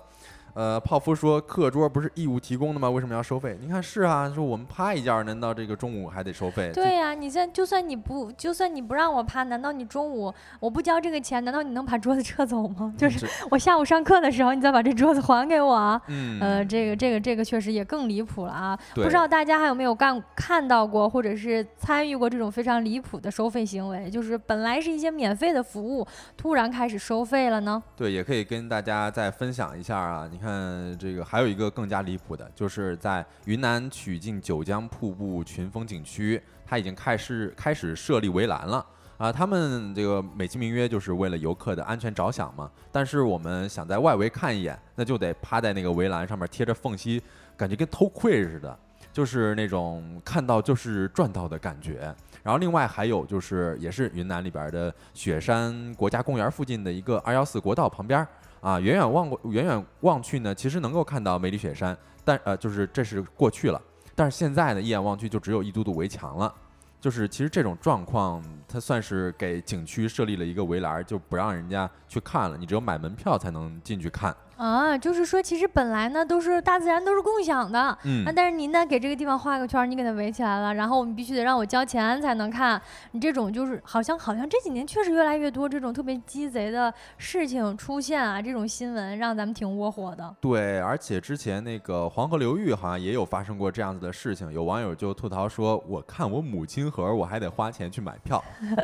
[0.55, 2.91] 呃，泡芙说课桌不是义务提供的吗？
[2.91, 3.57] 为什么要收费？
[3.61, 6.73] 你看是啊，说我们趴一觉，难道这个中午还得收费？
[6.75, 12.93] 对呀，你在就算你不就算你不让我趴，难道你中午我不交这个钱，难道你能把桌子撤走吗？
[12.99, 16.01] 就是我下午上课的时候，你再把这桌子还给我。
[16.09, 18.79] 嗯，呃，这个这个这个确实也更离谱了啊！
[18.97, 24.11] 不知道大家还有没有干看到过或者是参与过这种非常离谱的收费行为？
[24.11, 26.05] 就是本来是一些免费的服务，
[26.37, 27.81] 突然开始收费了呢？
[27.95, 30.29] 对，也可以跟大家再分享一下啊！
[30.29, 30.40] 你。
[30.41, 38.85] 看这个，还有一个更加离谱的，就是在云南曲靖九江瀑布群峰景区，它已经开始开始设立围栏了
[39.19, 39.31] 啊。
[39.31, 42.71] 他们这个美其名曰就是为了游客的安全着想嘛。
[42.91, 47.23] 但是我们想在外围看一眼，那就得趴在那个围栏上面贴着缝隙，
[47.57, 48.79] 感觉跟偷窥似的，
[49.13, 52.15] 就是那种看到就是赚到的感觉。
[52.43, 58.27] 然后另外还有就是，也是云南里边的雪山国家公园附近的一个二幺四国道旁边。
[58.61, 63.81] 啊，远远望过，远远望去呢，其实能够看到梅里雪山，但呃，就是这是过去了，
[64.15, 66.55] 但是现在呢，一眼望去就只有一堵堵围墙了，
[67.01, 74.37] 就是其实这种状况，它算是给景区设立了一个围栏，就不让人家去看了，你只有买门票才能进去看。
[74.61, 82.79] 啊，就是说，其实本来呢都是大自然都是共享的，嗯，但是您呢给这个地方画个圈，你给它围起来了，然后我们必须得让我交钱才能看。
[83.13, 90.37] 你这种就是好像好像这几年确实越来越多这种特别鸡贼的事情出现啊，这种新闻让咱们挺窝火的。
[90.43, 98.37] 对，而且之前那个黄河流域好像也有发生过这样子的事情，有网友就吐槽说，我看我母亲河我还得花钱去买票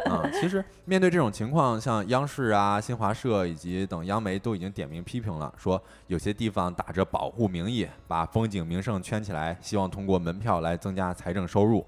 [0.06, 0.24] 啊。
[0.40, 5.52] 其实面对这种情况，像央视啊、新华社以及等央媒都已经点名批评了。
[5.66, 11.84] 说有些地方打着保护名义，把风景名胜圈起来，希望通过门票来增加财政收入。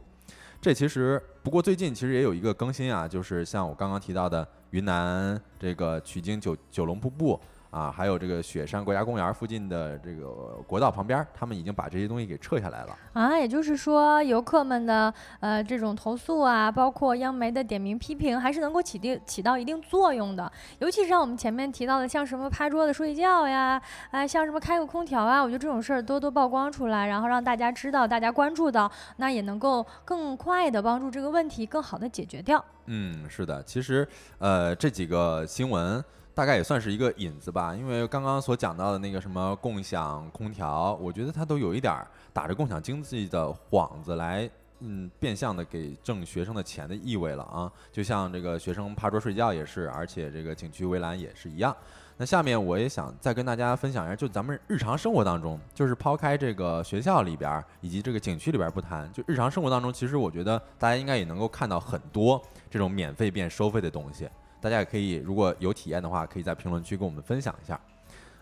[0.61, 7.39] 这其实不过最近其实也有一个更新啊，就是像我刚刚提到的云南这个曲靖九九龙瀑布
[7.71, 12.97] 啊，还有这个雪山国家公园附近的这个国道旁边，他们已经把这些东西给撤下来了。
[13.13, 20.51] 啊，也就是说，游客们的呃这种投诉啊，包括央媒的点名批评，还是能够起定起到一定作用的。
[20.79, 32.65] 尤其是像我们前面提到的，像什么趴桌子睡觉呀，哎，像什么开个空调啊，我觉得这种事儿多多曝光出来，然后让大家知道，大家关注到，那也能够更快的帮助这个问题更好的解决掉。
[32.87, 36.03] 嗯，是的，其实呃这几个新闻
[36.39, 41.93] 大概也算是一个引子吧，因为刚刚所讲到的那个什么共享空调，我觉得它都有一点
[42.33, 44.49] 打着共享经济的幌子来，
[44.79, 47.69] 嗯，变相的给挣学生的钱的意味了啊。
[47.91, 51.77] 就像这个学生趴桌睡觉也是，而且这个景区围栏也是一样。
[52.19, 64.29] 那下面我也想再跟大家分享一下，就咱们日常生活当中，就是抛开这个学校里边以及这个景区里边不谈，就日常生活当中，其实我觉得大家应该也能够看到很多这种免费变收费的东西。
[64.61, 67.79] 大家也可以如果有体验的话，可以在评论区跟我们分享一下。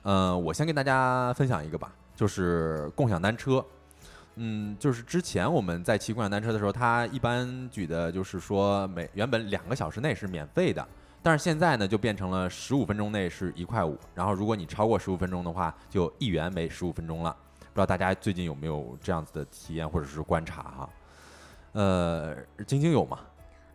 [0.02, 3.64] 嗯，我先跟大家分享一个吧，就是共享单车。
[4.36, 10.86] 嗯，就是之前我们在骑共享单车的时候，它一般举的就是说每原本两个小时内是免费的。
[11.22, 17.34] 但是现在呢，就变成了十五分钟内是一块五，然后如果你超过十五分钟的话，就一元每十五分钟了。
[17.58, 20.90] 不知道大家最近有没有这样子的体验或者是观察哈？
[21.72, 23.18] 呃，晶晶有吗？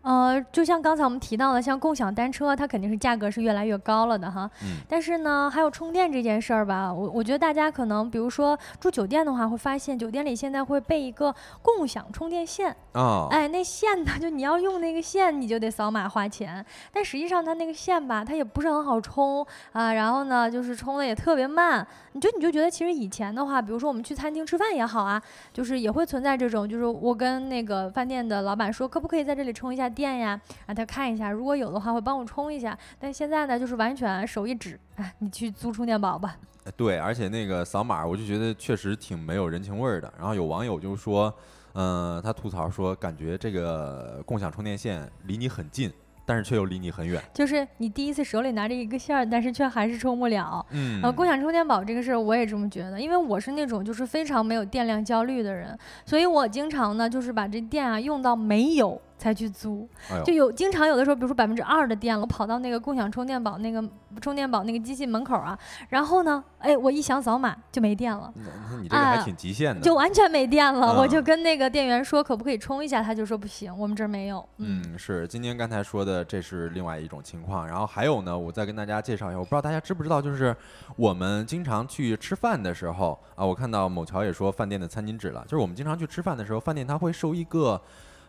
[0.03, 4.49] 呃，就像刚才我们提到的，像共享单车，它肯定是价格是越来越高了的哈。
[4.63, 4.77] 嗯。
[4.89, 12.75] 但是呢，还有充电这件事儿吧，我我觉得大家可能，比如说住酒店的话，会发现酒店里现在会备一个共享充电线。
[12.93, 13.27] 哦。
[13.29, 16.65] 哎，那线呢，就你要用那个线，你就得扫码花钱。
[16.91, 19.93] 但实际上它那个线吧，它也不是很好充啊。
[19.93, 21.85] 然后呢，就是充的也特别慢。
[22.13, 25.21] 你就你就觉得，其实以前的话，比如说我们去餐厅吃饭也好啊，
[25.53, 29.90] 就是也会存在这种，就是我跟那个饭店的老板说，可不可以在这里充一下。
[29.91, 32.77] 电呀，让他看一下，如果有的话会帮我充一下。
[32.97, 36.37] 但现在呢，就是完全手一指，哎，你去租充电宝吧。
[36.77, 40.11] 对，而且那个扫码，我就觉得确实挺没有人情味儿的。
[40.17, 41.33] 然后有网友就说，
[41.73, 45.91] 嗯，他吐槽说，感觉这个共享充电线离你很近。
[46.23, 50.65] 但是却又离你很远，就是你第一次手里拿着一个线儿，但是却还是充不了。
[50.69, 59.87] 嗯，呃，共享充电宝这个事儿我也这么觉得，因为我是那种就是非常没有电量焦虑的人，所以我经常呢就是把这电啊用到没有才去租，
[60.25, 63.83] 就有经常有的时候，比如说百分之二的电了，我跑到那个共享充电宝那个
[64.19, 65.55] 充电宝那个机器门口啊，
[65.89, 68.33] 然后呢，哎，我一想扫码就没电了。
[68.35, 74.43] 那你这个还挺极限的，就完全没电了，我就跟那个店员说可不可以充一下，他就说不行，我们这儿没有。
[74.57, 76.25] 嗯，是今天刚才说的。
[76.31, 80.55] 这是另外一种情况，然后还有呢，我再跟大家介绍一下，我不知道大家知不知道，就是
[80.95, 87.81] 我们经常去吃饭的时候啊，我看到某桥也说饭店的餐巾纸了，就是我们经常去吃饭的时候，饭店它会收一个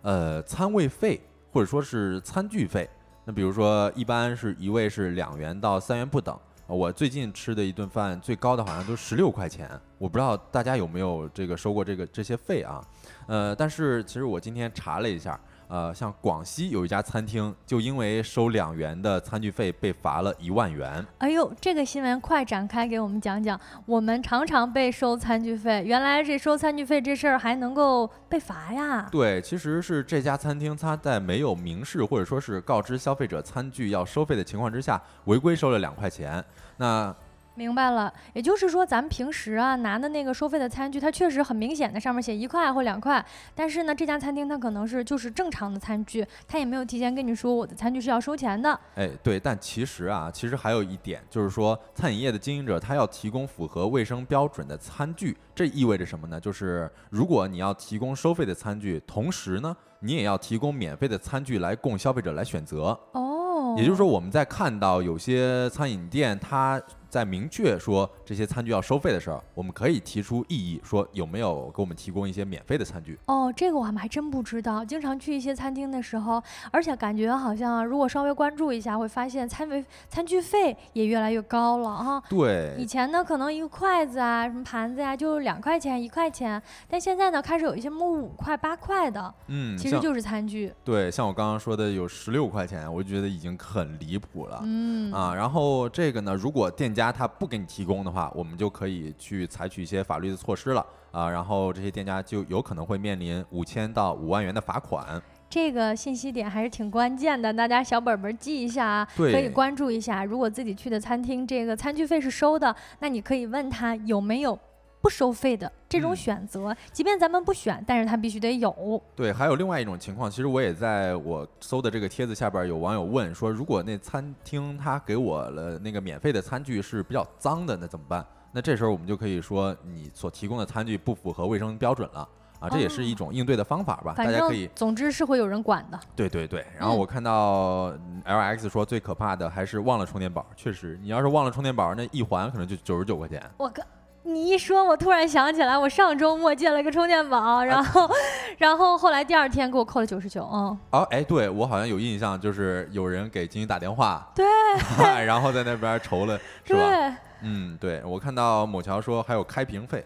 [0.03, 2.89] 呃餐位费或者说是餐具费，
[3.25, 12.85] 那比如说一般是一位是两元到三元不等，我最近吃的一顿饭最高的好像都十六块钱，我不知道大家有没有这个收过这个这些费啊，
[13.27, 15.41] 呃，但是其实我今天查了一下。
[15.73, 21.03] 呃，像广西有一家餐厅，就因为收两元的餐具费被罚了一万元。
[21.17, 23.59] 哎呦，这个新闻快展开给我们讲讲。
[23.87, 29.09] 我们常常被收餐具费，原来这收餐具费这事儿还能够被罚呀？
[29.11, 36.45] 对，其实是这家餐厅它在没有明示或者说是告知消费者餐具要收费的情况之下，违规收了两块钱。
[36.77, 37.17] 那。
[37.55, 48.79] 明白了，也就是说，咱们平时啊拿的那个收费的餐具，它确实很明显的上面写一块或两块，但是呢，这家餐厅它可能是就是正常的餐具，它也没有提前跟你说我的餐具是要收钱的。
[48.95, 56.41] 哎，对，但其实啊，其实还有一点就是说，餐饮业的经营者他要提供符合卫生标准的餐具，这意味着什么呢？
[56.41, 62.99] 就是如果你要提供收费的餐具，同时呢，你也要提供免费的餐具来供消费者来选择。
[63.13, 66.81] 哦，也就是说，我们在看到有些餐饮店它。
[67.13, 73.19] 在明确说这些餐具要收费的时候，我们可以提出异议，说有没有给我们提供一些免费的餐具？
[73.27, 74.83] 哦，这个我们还真不知道。
[74.83, 82.23] 经常去一些餐厅的时候，而且感觉好像如果稍微关注一下，会发现餐费、餐具费也越来越高了哈。
[82.31, 90.73] 对，以前呢可能一个筷子啊、什么盘子呀就两块钱、一块钱，但现在呢开始有一些木五块、八块的，嗯，其实就是餐具。
[90.83, 94.63] 对，像我刚刚说的有十六块钱，我就觉得已经很离谱了。
[94.63, 105.21] 嗯啊，然后这个呢，如果店家家他不给你提供的话，我们就可以去采取一些法律的措施了啊，然后这些店家就有可能会面临五千到五万元的罚款。
[105.51, 110.25] 这个信息点还是挺关键的，大家小本本记一下啊，可以关注一下。
[110.25, 114.59] 如果自己去的餐厅这个餐具费是收的，那你可以问他有没有
[115.03, 119.03] 不收费的这种选择，即便咱们不选，但是它必须得有。
[119.17, 128.25] 对，还有另外一种情况，其实我也在我搜的这个帖子下边有网友问说，如果那餐厅他给我了那个免费的餐具是比较脏的，那怎么办？
[128.53, 132.29] 那这时候我们就可以说，你所提供的餐具不符合卫生标准了
[132.61, 134.15] 啊，这也是一种应对的方法吧。
[134.17, 135.99] 大家可以，总之是会有人管的。
[136.15, 136.65] 对对对。
[136.79, 137.93] 然后我看到
[138.25, 143.43] L X 说最可怕的还是忘了充电宝，确实，你要是忘了充电宝，那一环可能就九十九块钱。
[143.57, 143.83] 我靠！
[144.25, 148.09] 你一说，我突然想起来，我上周末借了个充电宝，然后，
[148.59, 150.49] 然后后来第二天给我扣了九十九。
[150.53, 150.79] 嗯。
[150.91, 154.45] 哦，哎，对我好像有印象，就是有人给金金打电话，对，
[155.27, 157.17] 然后在那边筹了，是吧？
[157.43, 160.05] 嗯，对，我看到某桥说还有开瓶费，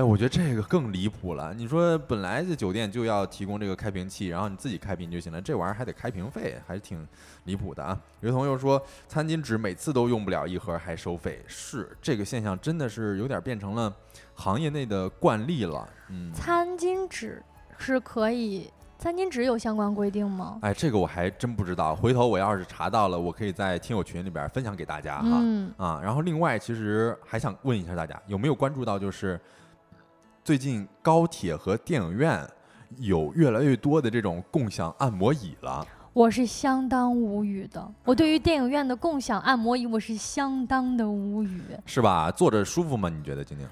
[0.00, 1.52] 哎，我觉得这个更离谱了。
[1.52, 7.06] 你说本来这酒店就要提供这个开瓶器，然后你自己开瓶就行了，这玩意儿还得开瓶费，还是挺
[7.44, 8.00] 离谱的啊。
[8.20, 13.94] 有同学说餐巾纸每次都用不了一盒还收费，是这个现象真的是有点变成了
[14.32, 15.86] 行业内的惯例了。
[16.08, 17.42] 嗯，餐巾纸
[17.76, 18.70] 是可以。
[18.98, 20.58] 餐巾纸有相关规定吗？
[20.62, 21.94] 哎，这个我还真不知道。
[21.94, 25.42] 回头我要是查到了，我可以在听友群里边分享给大家哈。
[25.76, 29.40] 啊，然后另外，其实还想问一下大家，有没有关注到，就是
[30.42, 32.48] 最近高铁和电影院
[32.96, 35.86] 有越来越多的这种共享按摩椅了？
[36.14, 37.86] 我是相当无语的。
[38.04, 41.60] 我对于电影院的共享按摩椅，我是相当的无语。
[41.84, 42.30] 是吧？
[42.30, 43.10] 坐着舒服吗？
[43.10, 43.68] 你觉得，晶晶？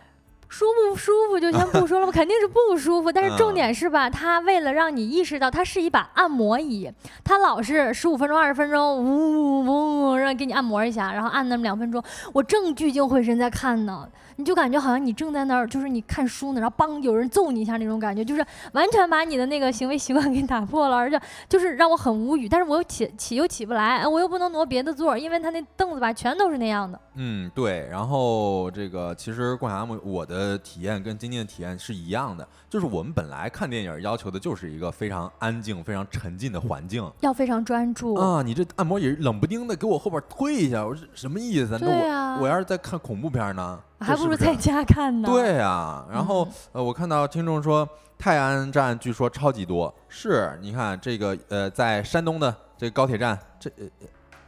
[0.47, 3.11] 舒不舒服就先不说了吧， 肯定是不舒服。
[3.11, 6.91] 但是重点是吧，它为了让你意识到它是一把按摩椅，
[7.25, 12.03] 它老是十五分钟、二十分钟，呜呜呜，让给你按摩一下，然后按那么两分钟，
[12.33, 14.09] 我正聚精会神在看呢。
[14.39, 22.49] 你就感觉好像你正在那儿，就是你看书呢，然后梆有人揍你一下那种感觉，就是完全把你的那个行为习惯给打破了，而且就是让我很无语。
[22.49, 27.01] 但是我又起起又起不来，我又不能挪别的座，因为他那凳子吧全都是那样的。
[27.17, 27.89] 嗯，对。
[27.91, 38.41] 然后这个其实共享按摩，我的体验跟今天的体验是一样的，就是我们本来看电影要求的就是一个非常安静、非常沉浸的环境，要非常专注啊。
[38.43, 41.77] 你这按摩椅冷不丁的给我后边推一下，我是什么意思？
[41.81, 43.81] 那我我要是在看恐怖片呢？
[44.01, 45.29] 还不如在家看呢。
[45.29, 47.89] 对呀，然后呃，我看到听众说
[48.19, 53.87] 泰安站据说超级多，是你看这个呃，在山东的这个高铁站，这呃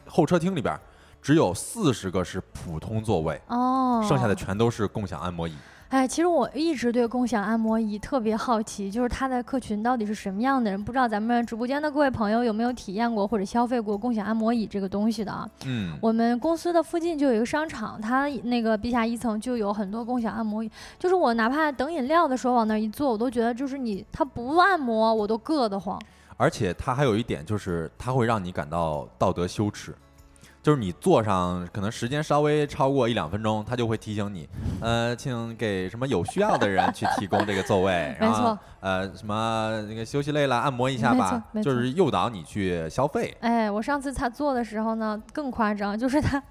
[0.06, 0.78] 候车厅里边
[1.20, 5.54] 只有四十个是普通座位，哦，剩下的全都是共享按摩椅。
[5.90, 10.80] 哎，其实我一直对共享按摩椅特别好奇，就是它的客群到底是什么样的人？
[10.84, 15.50] 不知道咱们直播间的各位朋友有没有体验过或者消费过共享按摩椅这个东西的啊？
[15.66, 26.00] 嗯，我们公司的附近就有一个商场，它那个地下一层就有很多共享按摩椅，就是我哪怕等饮料的时候往那一坐，我都觉得就是你它不按摩我都硌得慌。
[26.36, 29.92] 而且它还有一点就是，它会让你感到道德羞耻。
[30.62, 34.48] 就是你坐上，可能时间稍微超过一两分钟，他就会提醒你，
[34.80, 43.34] 呃，请给什么有需要的人去提供这个座位， 然后呃，什么那个休息累了按摩一下吧，就是诱导你去消费。
[43.40, 46.42] 哎，我上次他做的时候呢，更夸张，就是他。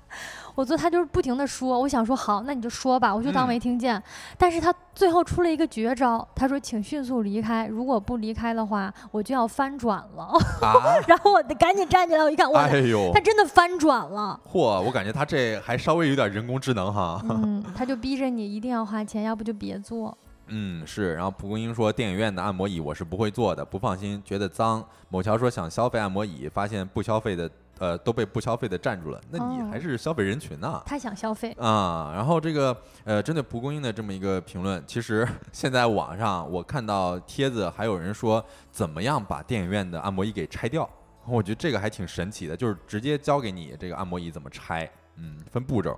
[0.59, 4.03] 我做他就是不停的说，我想说好，那你就说吧，我就当没听见。
[4.37, 10.33] 但是他最后出了一个绝招，他说请迅速离开，如果不离开的话，我就要翻转了。
[11.07, 12.67] 然后我得赶紧站起来，我一看，哇，
[13.13, 14.37] 他真的翻转了。
[14.51, 17.21] 嚯，我感觉他这还稍微有点人工智能哈。
[17.29, 20.17] 嗯，他就逼着你一定要花钱，要不就别做。
[20.47, 21.13] 嗯，是。
[21.13, 24.83] 然后蒲公英说电影院的按摩椅我是不会坐的，不放心，觉得脏。
[25.07, 27.49] 某桥说想消费按摩椅，发现不消费的。
[27.79, 30.81] 呃，都被不消费的占住了，那你还是消费人群呢？
[30.85, 32.11] 他想消费啊。
[32.13, 32.75] 然后这个
[33.05, 40.87] 呃，针对蒲公英的这么一个评论，其实 现在网上我看到帖子，还有人说怎么样把电影院的按摩椅给拆掉？
[41.25, 45.97] 我觉得这个还挺神奇的，就是直接教给你这个按摩椅怎么拆，嗯，分步骤。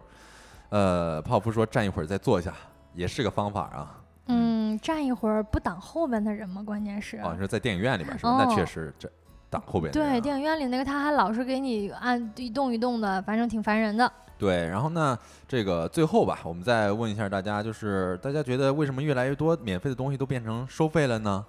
[0.70, 2.54] 呃，泡芙说站一会儿再坐下
[2.94, 3.98] 也是个方法啊。
[4.28, 6.62] 嗯，站一会儿不挡后边的人吗？
[6.64, 8.46] 关键是啊，说在电影院里边是吧？
[8.46, 9.10] 那确实这。
[9.52, 14.12] 挡后边对电影院里那个他还老是给你按一动一动的，反正挺烦人的。
[14.40, 15.16] 对，然后呢，
[15.48, 21.46] 这个最后吧，我们再问一下大家，就是大家觉得为什么越来越多免费的东西都变成收费了呢？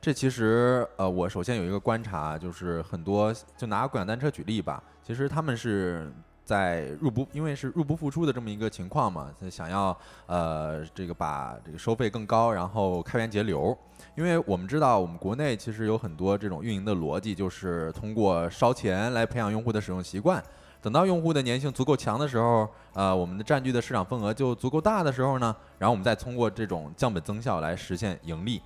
[0.00, 6.12] 这其实呃，我首先有一个观察，就是很多就拿共享单车举例吧，其实他们是
[6.44, 13.76] 在入不，因为是入不敷出的这么一个情况嘛，想要呃这个把这个收费更高，然后开源节流。
[14.14, 20.42] 因为我们知道，我们国内其实有很多这种运营的逻辑，就是通过烧钱来培养用户的使用习惯。
[20.82, 28.60] 等到用户的粘性足够强的时候，呃，我们的占据的市场份额就足够大的时候呢，然后我们再通过这种降本增效来实现盈利。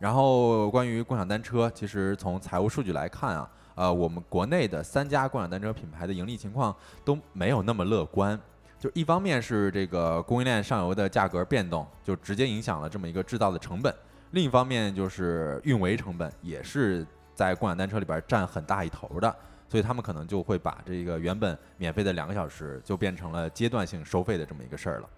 [0.00, 8.38] 然后关于共享单车，其实从财务数据来看啊，呃，我们国内的三家共享单车品牌的盈利情况都没有那么乐观。
[8.78, 13.92] 就一方面是这个供应链上游的价格变动，就直接影响了这么一个制造的成本；
[14.30, 19.36] 另一方面就是运维成本也是在共享单车里边占很大一头的，
[19.68, 25.08] 所以他们可能就会把这个原本免费的两个小时就变成了阶段性收费的这么一个事儿了。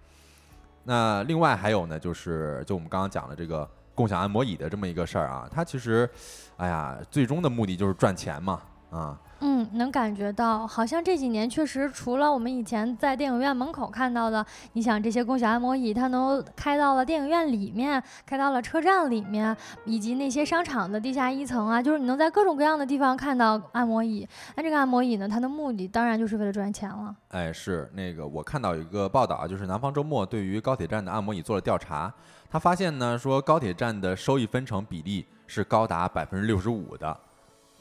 [0.83, 3.65] 那另外还有呢，就是就我们刚刚讲的这个
[3.95, 6.09] 共享按摩椅的这么一个事儿啊，它其实，
[6.57, 9.17] 哎呀，最终的目的就是赚钱嘛，啊。
[9.45, 24.25] 嗯，能感觉到，好像这几年确实，除了我们以前在电影院门口看到的，你想这些共享按摩椅，它能开到了电影院里面，开到了车站里面，以及那些商场的地下一层啊，就是你能在各种各样的地方看到按摩椅。
[24.55, 27.13] 那这个按摩椅呢，它的目的当然就是为了赚钱了。
[27.27, 32.13] 哎，是那个我看到有一个报道啊，就是南方周末对于高铁站的按摩椅做了调查，
[32.53, 37.19] 他发现呢，说高铁站的收益分成比例是高达百分之六十五的。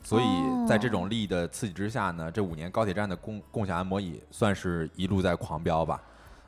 [0.03, 0.25] 所以
[0.67, 6.03] 在这种利益的刺激之下呢，这五年高铁站的共共享按摩椅算是一路在狂飙吧。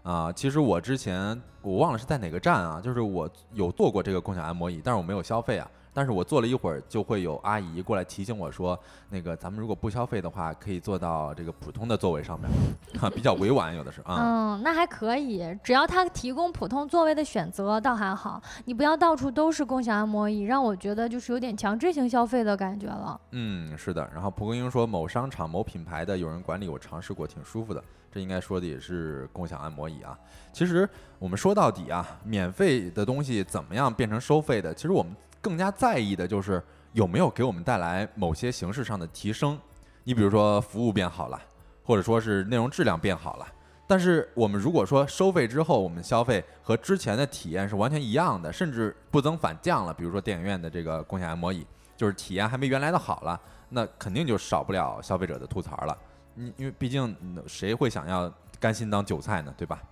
[0.04, 5.70] 啊，其实我之前我忘了是在哪个站啊，就是我有坐过这个共享按摩椅，但是我没有消费啊。
[5.94, 8.76] 但是我坐了一会儿，就会有阿姨过来提醒我说，
[9.08, 12.50] 那个咱们如果不消费的话，可以坐到这个普通的座位上面，
[13.14, 14.16] 比较委婉，有的是啊。
[14.18, 18.42] 嗯，那还可以，只要他提供普通座位的选择，倒还好。
[18.64, 23.20] 你不要到处都是共享按摩椅，让我觉得就是有点强制性消费的感觉了。
[23.30, 24.10] 嗯，是的。
[24.12, 27.80] 然后蒲公英说，某商场某品牌的有人管理，我尝试过，挺舒服的。
[28.10, 30.18] 这应该说的也是共享按摩椅啊。
[30.52, 30.88] 其实
[31.20, 34.74] 我们说到底啊，免费的东西怎么样变成收费的？
[34.74, 35.14] 其实我们。
[35.44, 36.62] 更加在意的就是
[36.94, 39.58] 有没有给我们带来某些形式上的提升，
[40.04, 41.38] 你比如说服务变好了，
[41.84, 43.46] 或者说是内容质量变好了。
[43.86, 53.38] 但是我们如果说收费之后，我们消费和之前的体验是完全一样的，甚至不增反降了，比如说电影院的这个共享按摩椅，就是体验还没原来的好了，
[53.68, 55.98] 那肯定就少不了消费者的吐槽了。
[56.32, 57.14] 你因为毕竟
[57.46, 59.82] 谁会想要甘心当韭菜呢，对吧？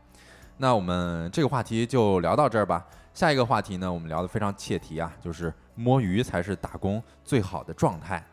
[0.63, 2.87] 那我们这个话题就聊到这儿吧。
[3.13, 8.25] 下一个话题呢，我们聊的非常切题啊，就是摸鱼才是打工最好的状态。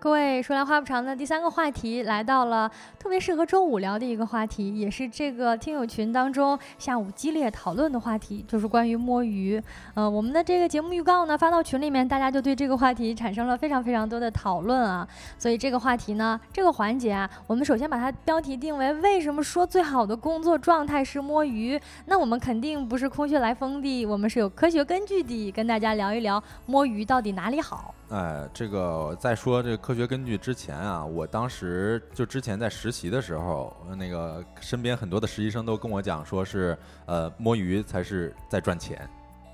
[0.00, 9.62] 各位说来话不长的第三个话题来到了特别适合周五聊的一个话题，也是这个听友群当中下午激烈讨论的话题，就是关于摸鱼。
[9.92, 15.06] 呃，我们的这个节目预告呢发到群里面，大家就对这个话题产生了非常非常多的讨论啊。
[15.38, 21.78] 所以这个话题呢，这个环节啊，我们首先把它标题定为“为什么说最好的工作状态是摸鱼”？
[22.08, 27.94] 那我们肯定不是空穴来风的，我们是有科学根据的，跟大家聊一聊摸鱼到底哪里好。
[28.10, 39.08] 哎，这个在说这个科学根据之前啊，我当时就之前在实习的时候，那个身边很多的实习生都跟我讲，说是呃摸鱼才是在赚钱。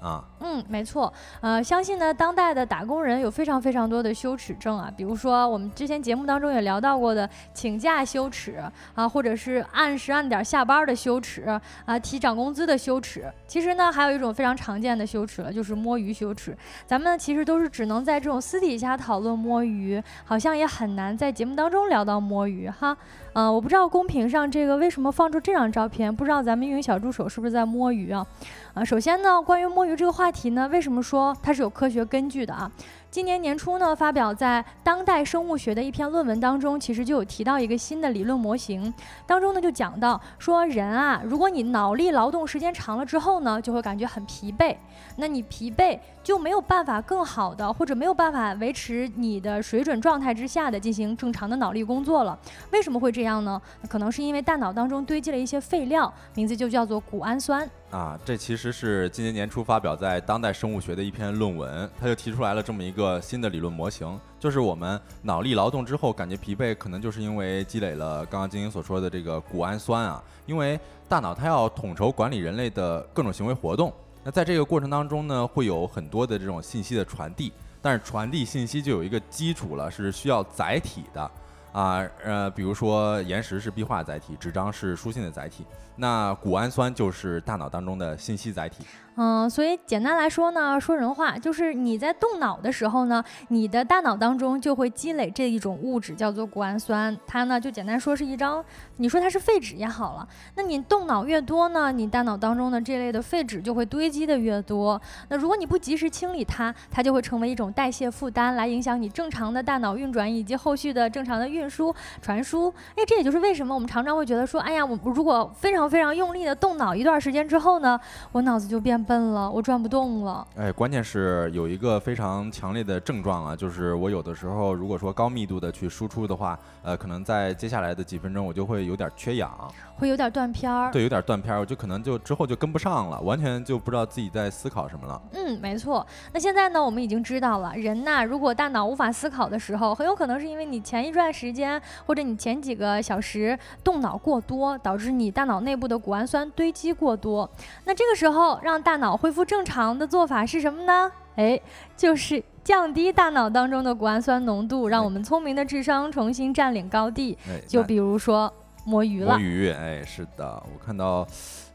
[0.06, 8.62] 啊，嗯，没错，呃，相信呢，当代的打工人有非常非常多的羞耻症啊，比如说我们之前节目当中也聊到过的请假羞耻
[8.94, 11.42] 啊，或者是按时按点下班的羞耻
[11.84, 13.24] 啊，提涨工资的羞耻。
[13.48, 16.56] 其实呢，还有一种非常常见的羞耻了，就是摸鱼羞耻。
[16.86, 22.96] 咱们其实都是只能在这种私底下讨论摸鱼，好像也很难在节目当中聊到摸鱼哈。
[23.36, 28.26] 嗯，我不知道公屏上这个为什么放出这张照片，不知道咱们运营小助手是不是在摸鱼啊？
[28.72, 32.72] 啊，首先呢，关于摸鱼这个话题呢，为什么说它是有科学根据的啊？
[33.08, 38.92] 今年年初呢，发表在《当代生物学》的一篇论文当中，其实就有提到一个新的理论模型，
[39.26, 44.76] 当中呢就讲到说，人啊，如果你脑力劳动时间长了之后呢，就会感觉很疲惫，
[45.16, 52.38] 那你疲惫就没有办法更好的或者没有办法维持你的水准状态之下的进行正常的脑力工作了。
[52.72, 53.60] 为什么会这样呢？
[53.88, 57.66] 可能是因为大脑当中堆积了一些废料，名字就叫做谷氨酸。
[57.90, 70.78] 啊，这其实是今年年初发表在《当代生物学》的一篇论文，他就提出来了这么一个新的理论模型，就是我们脑力劳动之后感觉疲惫，可能就是因为积累了刚刚晶晶所说的这个谷氨酸啊，因为
[71.08, 73.92] 大脑它要统筹管理人类的各种行为活动，
[74.24, 81.30] 那在这个过程当中呢，会有很多的这种信息的传递，但是传递信息就有一个基础了，是需要载体的。
[81.72, 85.64] 啊，呃，比如说岩石是壁画载体，纸张是书信的载体，
[85.96, 88.84] 那谷氨酸就是大脑当中的信息载体。
[89.18, 97.16] 嗯，所以简单来说呢，说人话就是你在动脑的时候呢，你的大脑当中就会积累这一种物质，叫做谷氨酸。
[97.26, 98.62] 它呢，就简单说是一张，
[98.98, 100.28] 你说它是废纸也好了。
[100.54, 105.00] 那你动脑越多呢，你大脑当中的这类的废纸就会堆积的越多。
[105.30, 112.68] 那如果你不及时清理它，它就会成为一种代谢负担，来影响你正常的大脑运转以及后续的正常的运输、传输。
[112.96, 117.98] 哎，这也就是为什么我们常常会觉得说，哎呀，我如果非常非常用力的动脑一段时间之后呢，
[118.32, 120.46] 我脑子就变笨了，我转不动了。
[120.56, 129.50] 哎，关键是有一个非常强烈的症状啊，就是我有的时候如果说高密度的去输出的话，呃，可能在接下来的几分钟我就会有点缺氧。
[129.98, 135.18] 会有点断片儿，对，有点断片儿，我就可能就之后就跟不上了，完全就不知道自己在思考什么了。
[135.32, 136.06] 嗯，没错。
[136.34, 147.48] 那现在呢，我们已经知道了，人呐，如果大脑无法思考的时候，很有可能是因为你前一段时间或者你前几个小时动脑过多，导致你大脑内部的谷氨酸堆积过多。
[147.84, 151.12] 那这个时候让大脑恢复正常的做法是什么呢？
[151.36, 151.60] 哎，
[151.96, 157.36] 就是降低大脑当中的谷氨酸浓度，让我们聪明的智商重新占领高地。
[157.68, 158.52] 就比如说。
[158.88, 161.26] 摸鱼了，摸鱼，哎，是的，我看到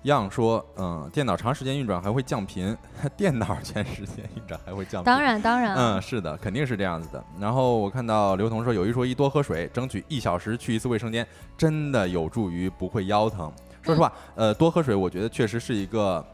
[0.03, 2.73] 样说，嗯，电脑长时间运转还会降频，
[3.17, 7.21] 电脑长时间运转还会降频，当然，当然，嗯，是的，肯定是这样子的。
[7.37, 11.27] 然后我看到刘同说，有一说一，多喝水，争取一小时去一次卫生间，
[11.57, 13.51] 真的有助于不会腰疼。
[13.81, 16.25] 说实话，呃，多喝水，我觉得确实是一个。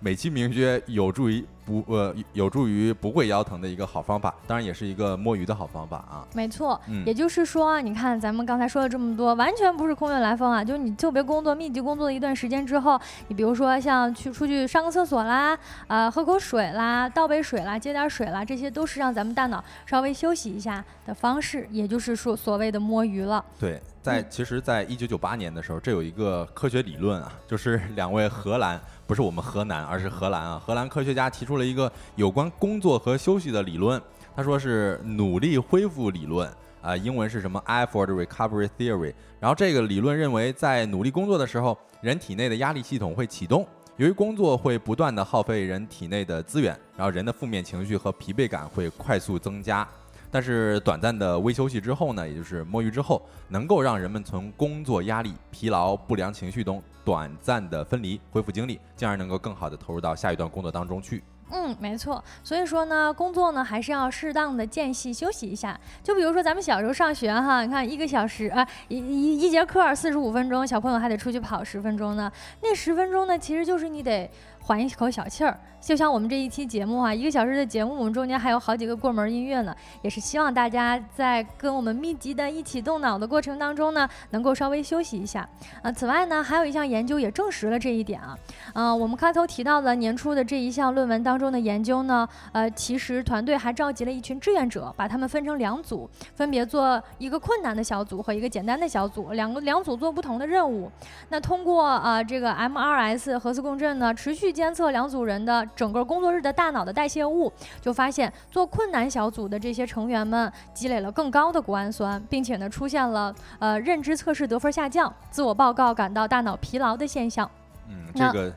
[0.00, 6.26] 美其名曰有助于不呃有助于不会腰疼的一个好方法，当然也是一个摸鱼的好方法啊。
[6.34, 10.64] 没错，也就是说，你看咱们刚才说了这么多，完全不是空穴来风啊。
[10.64, 15.56] 就是你特别工作密集工作了一段时间之后，你比如说像去出去上个厕所啦，
[15.86, 23.44] 啊喝口水啦，倒杯水啦，接点水啦，这些都是让咱们大脑稍微休息一下的方式，也就是说所谓的摸鱼了。
[23.60, 28.78] 对，在其实，在一九九八年的时候，这有一个科学理论啊， 就是两位荷兰。
[29.06, 30.62] 不是我们河南，而是荷兰啊！
[30.62, 34.00] 荷兰科学家提出了一个有关工作和休息的理论，
[34.36, 36.46] 他说是努力恢复理论
[36.82, 39.14] 啊，英文是什么？Effort Recovery Theory。
[39.40, 49.86] 然后这个理论认为，在努力工作的时候，人体内的压力系统会启动，由于工作会不断的耗费人体内的资源，然后人的负面情绪和疲惫感会快速增加。
[50.34, 61.22] 但是短暂的微休息之后呢，也就是摸鱼之后，能够让人们从工作压力、疲劳、不良情绪中短暂的分离，恢复精力，进而能够更好的投入到下一段工作当中去。
[61.52, 62.22] 嗯，没错。
[62.42, 65.78] 所以说呢，工作呢还是要适当的间隙休息一下。
[66.02, 72.32] 就比如说咱们小时候上学哈，你看一个小时啊，一一一节课四十五分钟，小朋友还得出去跑十分钟呢。
[72.60, 74.28] 那十分钟呢，其实就是你得。
[74.66, 85.46] 缓一口小气儿，就像我们这一期节目啊，一个小时的节目，我们中间还有好几个过门音乐呢，也是希望大家在跟我们密集的一起动脑的过程当中呢，能够稍微休息一下
[85.82, 85.92] 啊。
[85.92, 88.34] 此外呢，还有一项研究也证实了这一点啊。
[88.72, 100.90] 嗯，我们开头提到的年初的这一项论文当中的研究呢，呃，其实团队还召集了一群志愿者，把他们分成两组，分别做一个困难的小组和一个简单的小组，两个两组做不同的任务。
[101.28, 117.50] 那通过啊这个 MRS 核磁共振呢，持续监测两组人的整个工作日的大脑的代谢物，就发现做困难小组的这些成员们积累了更高的谷氨酸，并且呢出现了呃认知测试得分下降、自我报告感到大脑疲劳的现象。
[117.88, 118.52] 嗯，这个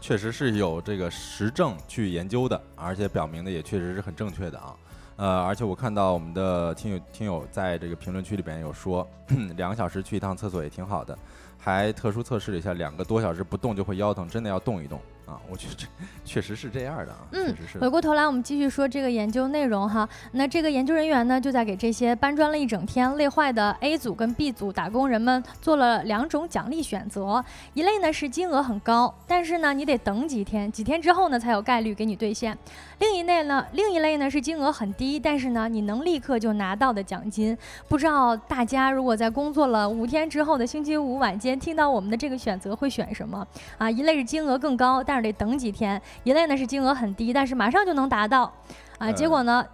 [0.00, 4.74] 确实是有这个实证去研究的，而且表明的也确实是很正确的啊。
[5.16, 9.08] 呃，而且我看到我们的听友听友在这个评论区里边有说，
[9.56, 11.16] 两个小时去一趟厕所也挺好的，
[11.58, 15.00] 还特殊测试了一下，两个多小时不动就会腰疼，真的要动一动。
[15.26, 15.86] 啊，我觉得这
[16.24, 17.18] 确实是这样的啊。
[17.32, 20.08] 嗯，回过头来，我们继续说这个研究内容哈。
[20.32, 27.44] 那这个研究人员呢，就在给这些搬砖了一整天、累坏的 A 组跟 B 组打工人们做了两种奖励选择。
[27.74, 32.56] 一类呢是金额很高，但是呢你得等几天，几天之后呢才有概率给你兑现。
[33.00, 37.56] 另一类呢，另一类呢是金额很低，但是呢你能立刻就拿到的奖金。
[37.88, 43.44] 不知道大家如果在工作了五天之后的星期五晚间听到我们的这个选择会选什么
[43.76, 43.90] 啊？
[43.90, 48.52] 一类是金额更高，但得等几天，一类呢是金额很低，但是马上就能达到，
[48.98, 49.66] 啊，结果呢？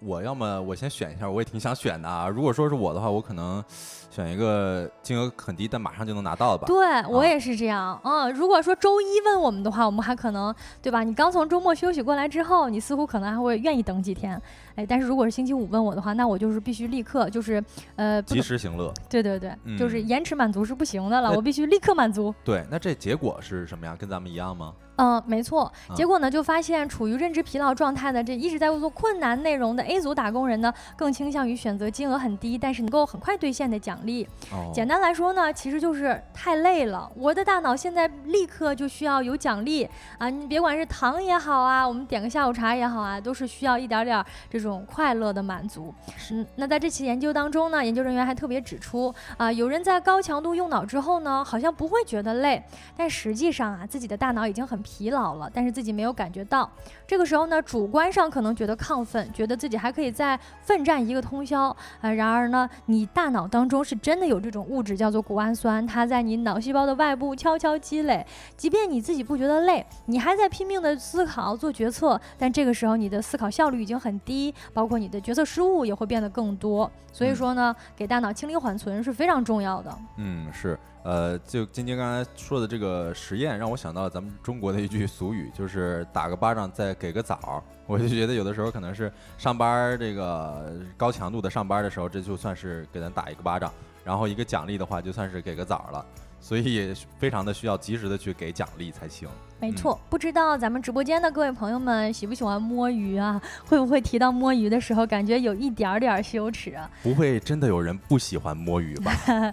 [0.00, 2.28] 我要么我先选一下，我也挺想选的啊。
[2.28, 3.64] 如果说是我的话，我可能。
[4.10, 6.66] 选一个金额很低但马上就能拿到的吧？
[6.66, 8.00] 对我也是这样。
[8.04, 11.02] 嗯，如果说周一问我们的话，我们还可能对吧？
[11.02, 14.40] 你刚从周末休息过来之后，你似乎可能还会愿意等几天。
[14.76, 17.62] 哎，但是如果是星期五问我的话，那我就是必须立刻就是
[17.96, 18.92] 呃及时行乐。
[19.08, 22.34] 对对对，就是延迟满足是不行的了，我必须立刻满足。
[22.44, 23.94] 对，那这结果是什么呀？
[23.98, 24.72] 跟咱们一样吗？
[25.00, 25.72] 嗯，没错。
[25.94, 34.26] 结果呢，就发现处于认知疲劳状态的这一直在做困难内容的 A 组打工人呢，更倾向于选择金额很低，但是能够很快兑现的奖励。
[34.74, 37.08] 简单来说呢，其实就是太累了。
[37.14, 39.88] 我的大脑现在立刻就需要有奖励
[40.18, 40.28] 啊！
[40.28, 45.94] 你别管是糖也好啊，我们点个下午茶也好啊，都是需要一点点这种快乐的满足。
[46.32, 52.60] 嗯，那在这期研究当中呢，研究人员还特别指出啊，有人在高强度用脑之后呢，好像不会觉得累，
[52.96, 54.78] 但实际上啊，自己的大脑已经很。
[54.88, 56.70] 疲劳了，但是自己没有感觉到。
[57.08, 61.74] 这个时候呢，主观上可能觉得亢奋，觉得自己还可以再奋战一个通宵。
[62.02, 68.26] 呃，然而呢，你大脑当中是真的有这种物质叫做谷氨酸，它在你脑细胞的外部悄悄积累。
[68.58, 76.90] 即便你自己不觉得累，你还在拼命的思考做决策，但这个时候你的思考效率已经很低，包括你的决策失误也会变得更多。
[77.10, 79.98] 所以说呢，给大脑清理缓存是非常重要的。
[80.18, 80.78] 嗯，是。
[81.02, 87.62] 呃，就晶晶刚才说的这个实验，让我想到咱们中国的一句俗语，就是打个巴掌再给个枣。
[87.86, 93.72] 我就觉得有的时候可能是上班这个高强度的上班的时候，这就算是给咱打一个巴掌，
[94.04, 96.04] 然后一个奖励的话，就算是给个枣了。
[96.40, 99.28] 所以也非常的需要及时的去给奖励才行。
[99.58, 103.42] 没错，不知道咱们直播间的各位朋友们喜不喜欢摸鱼啊？
[103.66, 106.88] 会不会提到摸鱼的时候，感觉有一点点羞耻啊？
[107.02, 109.12] 不会真的有人不喜欢摸鱼吧？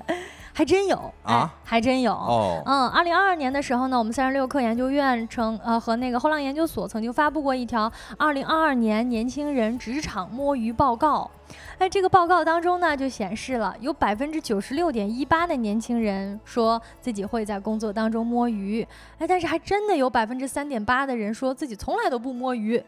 [0.57, 2.63] 还真有啊，还真有哦。
[2.65, 11.29] 嗯，二零二二年的时候呢，我们三十六氪研究院成呃和那个后浪研究所曾经发布过一条二零二二年年轻人职场摸鱼报告。
[11.77, 18.81] 哎，这个报告当中呢，就显示了有百分之九十六点一八的年轻人说自己会在工作当中摸鱼。
[19.17, 22.81] 哎，但是还真的有百分之三点八的人说自己从来都不摸鱼。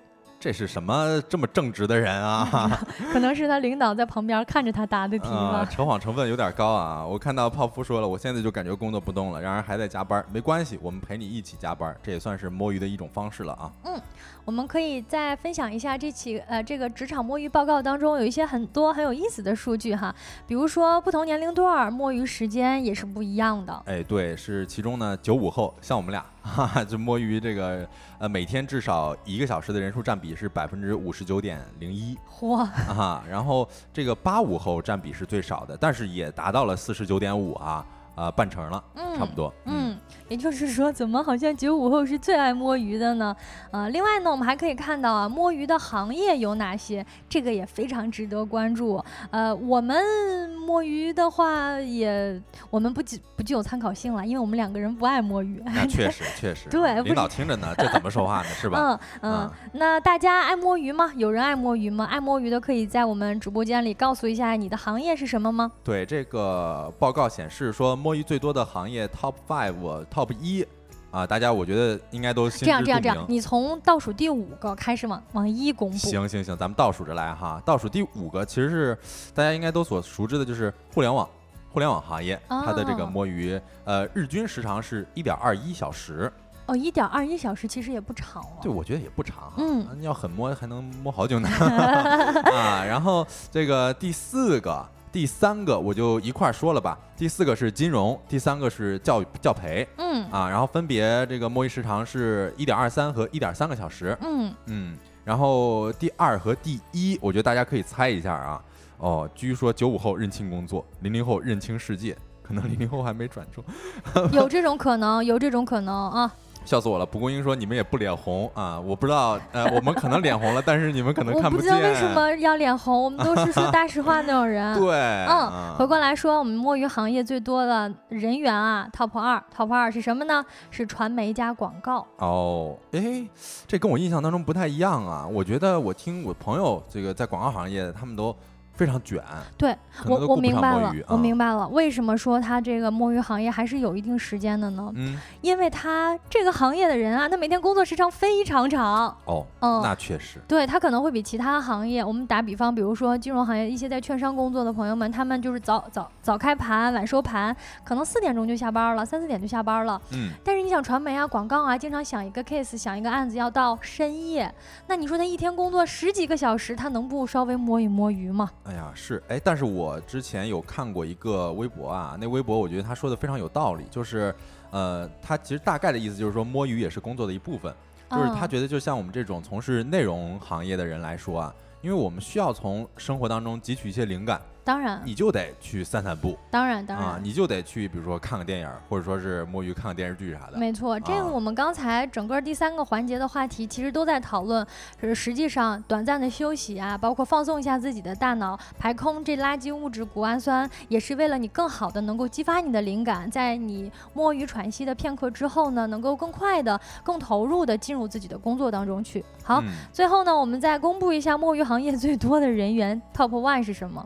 [0.47, 2.79] 这是什么这么正直的人啊？
[3.11, 5.67] 可能是他领导在旁边看着他答的题吧。
[5.69, 7.05] 扯谎成分有点高啊！
[7.05, 10.23] 我看到泡芙说了，我现在就感觉工作不动了，然而还在加班。
[10.31, 13.69] 没关系，我们陪你一起加班，这也算是摸鱼的一种方式了啊。
[13.83, 14.01] 嗯，
[14.47, 20.15] 我们可以再分享一下这期呃这个职场摸鱼报告当中有一些很多很有意思的数据哈，
[20.47, 23.83] 比如说不同年龄段摸鱼时间也是不一样的。
[23.85, 26.25] 哎，对，是其中呢九五后，像我们俩。
[26.41, 27.85] 哈哈，就摸鱼这个，
[28.19, 33.21] 呃，每天至少一个小时的人数占比是百分之五十九点零一，嚯啊！
[33.29, 37.85] 然后这个八五后占比是最少的，但是也达到了四十九点五啊，
[38.15, 38.81] 啊，半成了，
[39.17, 39.97] 差不多，嗯。
[40.29, 43.35] 也就是说，怎么好像九五后是最爱摸鱼的呢？
[43.71, 47.05] 呃，另外呢，我们还可以看到啊，摸鱼的行业有哪些？
[47.29, 49.03] 这个也非常值得关注。
[49.31, 55.61] 呃，我们摸鱼的话，也我们不具不具有参考性了，因为我们两个人不爱摸鱼。
[55.65, 56.67] 那确实确实。
[56.69, 58.49] 对，领导听着呢，这怎么说话呢？
[58.49, 58.99] 是吧？
[59.21, 59.51] 嗯嗯。
[59.71, 61.09] 那大家爱摸鱼吗？
[61.15, 62.03] 有人爱摸鱼吗？
[62.03, 65.71] 爱摸鱼的可以在我们直播间里告诉一下你的行业是什么吗？
[65.85, 69.75] 对，这个报告显示说，摸鱼最多的行业 Top Five。
[70.17, 70.65] Top 一
[71.11, 75.97] 啊，大家我觉得应该都心这样这样这样，你从倒数第五个开始往往一公布。
[75.97, 77.61] 行行行，咱们倒数着来哈。
[77.63, 78.97] 倒数第五个其实是
[79.35, 81.29] 大家应该都所熟知的，就是互联网，
[81.69, 86.33] 互联网行业它的这个摸鱼，呃，日均时长是一点二一小时。
[86.65, 88.57] 哦，一点二一小时其实也不长了。
[88.63, 89.53] 对，我觉得也不长哈。
[89.57, 91.47] 嗯，你要狠摸还能摸好久呢。
[92.51, 94.83] 啊，然后这个第四个。
[95.11, 96.97] 第三个我就一块儿说了吧。
[97.15, 108.61] 第四个是金融，第三个是教育教培，嗯啊，然后分别这个摸鱼时长是一点二三和一点三个小时，嗯嗯，然后第二和第一，我觉得大家可以猜一下啊。
[108.99, 116.31] 哦，据说九五后认清工作，零零后认清世界，可能零零后还没转正，有这种可能，有这种可能啊。
[116.67, 117.05] 笑死我了！
[117.05, 118.77] 蒲公英说：“你们也不脸红啊？
[118.77, 124.75] 我不知道，呃，我们可能脸红了，但是你们可能看不见。”我不知道为什么要脸红，我们都是说大实话那种人。
[124.77, 124.91] 对，
[125.29, 130.43] 嗯，回过来说，我们摸鱼行业最多的人员啊，Top 二，Top 二是什么呢？
[130.69, 132.05] 是传媒加广告。
[132.17, 133.25] 哦，哎，
[133.65, 135.25] 这跟我印象当中不太一样啊！
[135.25, 138.35] 我觉得我听我朋友这个在广告行业，他们都。
[138.77, 139.19] 非常卷，
[139.57, 139.75] 对
[140.05, 144.91] 我我明白了，我明白了，为什么说他这个摸鱼行业还是有一定时间的呢？
[144.95, 149.07] 嗯，因为他这个行业的人啊，他每天工作时长非常长。
[149.25, 159.99] 哦，嗯，那确实，对他可能会比其他行业，我们打比方，比如说金融行业，一些在券商工作的朋友们，他们就是早早早开盘，晚收盘，可能四点钟就下班了，三四点就下班了。
[160.13, 164.53] 嗯，但是你想传媒啊、广告啊，经常想一个 case，想一个案子要到深夜，
[164.85, 168.51] 那你说他一天工作十几个小时，他能不稍微摸一摸鱼吗？
[168.67, 174.35] 哎呀，是哎，但是我之前有看过一个微博啊，那微博我觉得他说的非常有道理，就是，
[174.71, 177.73] 呃，他其实大概的意思就是说摸鱼也是工作的一部分，
[178.11, 184.41] 就是他觉得就像我们这种从事内容行业的人来说啊，因为我们需要从生活当中汲取一些灵感。
[184.67, 186.37] 当然，你就得去散散步。
[186.51, 190.57] 当然，当然啊，你就得去，比如说看个电影，或者说是摸鱼看个电视剧啥的。
[190.57, 194.67] 没错，这个我们刚才整个第三个环节的话题，其实都在讨论，
[195.01, 209.23] 就是实际上短暂的休息啊，包括放松一下自己的大脑，排空这垃圾物质谷氨酸，也是为了你更好的能够激发你的灵感，在你摸鱼喘息的片刻之后呢，能够更快的、更投入的进入自己的工作当中去。
[209.45, 209.63] 好，
[209.93, 214.05] 最后呢，我们再公布一下摸鱼行业最多的人员，Top One 是什么？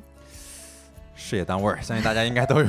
[1.21, 2.65] 事业单位，相信大家应该都有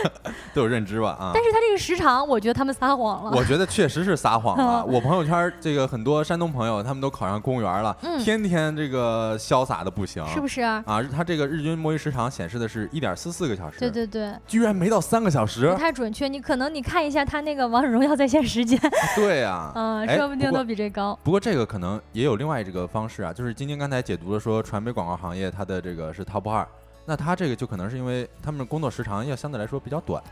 [0.54, 1.10] 都有认知吧？
[1.20, 1.30] 啊！
[1.34, 3.30] 但是他这个时长，我觉得他们撒谎了。
[3.36, 4.82] 我觉得确实是撒谎了。
[4.88, 10.62] 我朋友圈这个很多山东朋友，他们都考上公务员了，天天这个潇洒的不行，是不是？
[10.62, 10.82] 啊，
[11.14, 13.78] 他这个日均摸鱼时长显示的是一点四四个小时。
[13.78, 16.26] 对对对，居然没到三个小时，不太准确。
[16.26, 18.80] 你可能你看一下他那个王者荣耀在线时间。
[19.14, 21.16] 对呀， 嗯，说不定都比这高。
[21.22, 26.66] 不过这个可能也有另外这个方式啊，就是晶晶刚才解读了说，传媒广告行业它的这个是 top 二。
[27.10, 30.22] 那他这个就可能是因为他们的工作时长要相对来说比较短。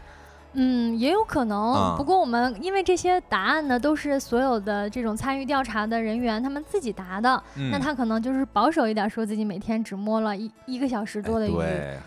[0.54, 1.94] 嗯，也有可能。
[1.96, 7.40] 不过我们因为这些答案呢，都是所有的这种参与调查的人员他们自己答的，
[7.70, 11.52] 那他可能就是保守一点，说自己每天只摸了一一个小时多的鱼，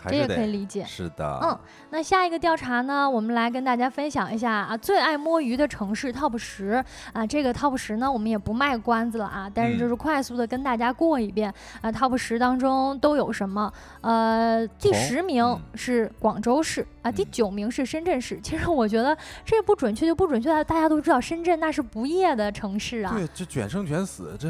[0.08, 0.84] 这也可以理解。
[0.86, 1.40] 是的。
[1.44, 1.58] 嗯，
[1.92, 6.84] 那下一个调查呢，我们来跟大家分享一下啊，最爱摸鱼的城市 TOP 十
[7.14, 13.72] 啊，这个 TOP 十呢，我们也不卖关子了啊，但是就是快速的跟大家过一遍啊，TOP 十当中都有什么？
[14.02, 18.31] 呃，第十名是广州市啊，第九名是深圳市。
[18.40, 23.14] 其实我觉得这不准确就不准确大家都知道深圳那是不夜的城市啊。
[23.14, 24.48] 对，这卷生卷死，这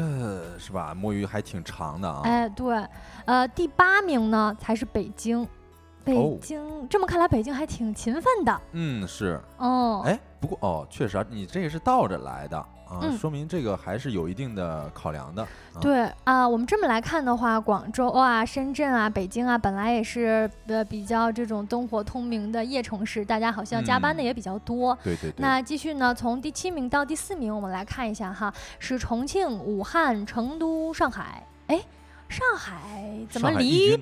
[0.58, 0.94] 是吧？
[0.94, 2.20] 摸鱼还挺长的啊。
[2.24, 2.86] 哎，对，
[3.24, 5.48] 呃，第八名呢才是北京。
[6.04, 8.60] 北京这么看来，北京还挺勤奋的。
[8.72, 9.40] 嗯，是。
[9.58, 10.02] 哦。
[10.04, 12.66] 哎，不过哦，确实啊，你这个是倒着来的。
[13.00, 15.46] 啊，说明这个还是有一定的考量的。
[15.80, 24.96] 对啊，我们这么来看的话，广州啊、深圳啊、北京啊，本来也是呃比较这种灯火通明的夜城市，大家好像加班的也比较多。
[25.02, 25.34] 对对对。
[25.38, 31.46] 那继续呢，从第七名到第四名，我们来看一下哈，是重庆、武汉、成都、上海。
[31.68, 31.80] 哎，
[32.28, 33.96] 上海怎么离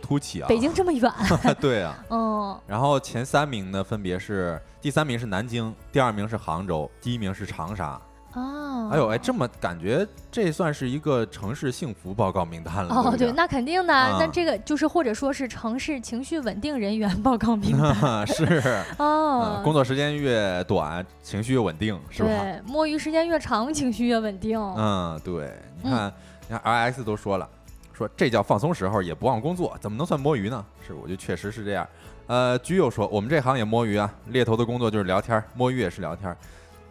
[0.48, 1.12] 北京这么远？
[1.60, 1.96] 对啊。
[2.10, 2.60] 嗯。
[2.66, 8.00] 然后前三名呢，分别是第三名是南京，第二名是杭州，第一名是长沙。
[8.34, 12.94] 哦，哎呦哎，这么感觉这算是一个城市幸福报告名单了。
[12.94, 13.92] 哦，对，那肯定的。
[13.92, 18.26] 那这个就是或者说是城市情绪稳定人员报告名单。
[18.28, 18.62] 是
[18.98, 22.28] 哦，工作时间越短，情绪越稳定，是吧？
[22.28, 24.60] 对，摸鱼时间越长，情绪越稳定。
[24.76, 25.52] 嗯，对。
[25.82, 26.12] 你看，
[26.48, 27.48] 你看，R X 都说了，
[27.92, 30.64] 说这叫放松时候也不忘工作，怎么能算摸鱼呢？
[30.86, 31.84] 是，我觉得确实是这样。
[32.26, 36.36] 呃，居友说，我们这行也摸鱼啊，猎头的工作就是聊天，摸鱼也是聊天。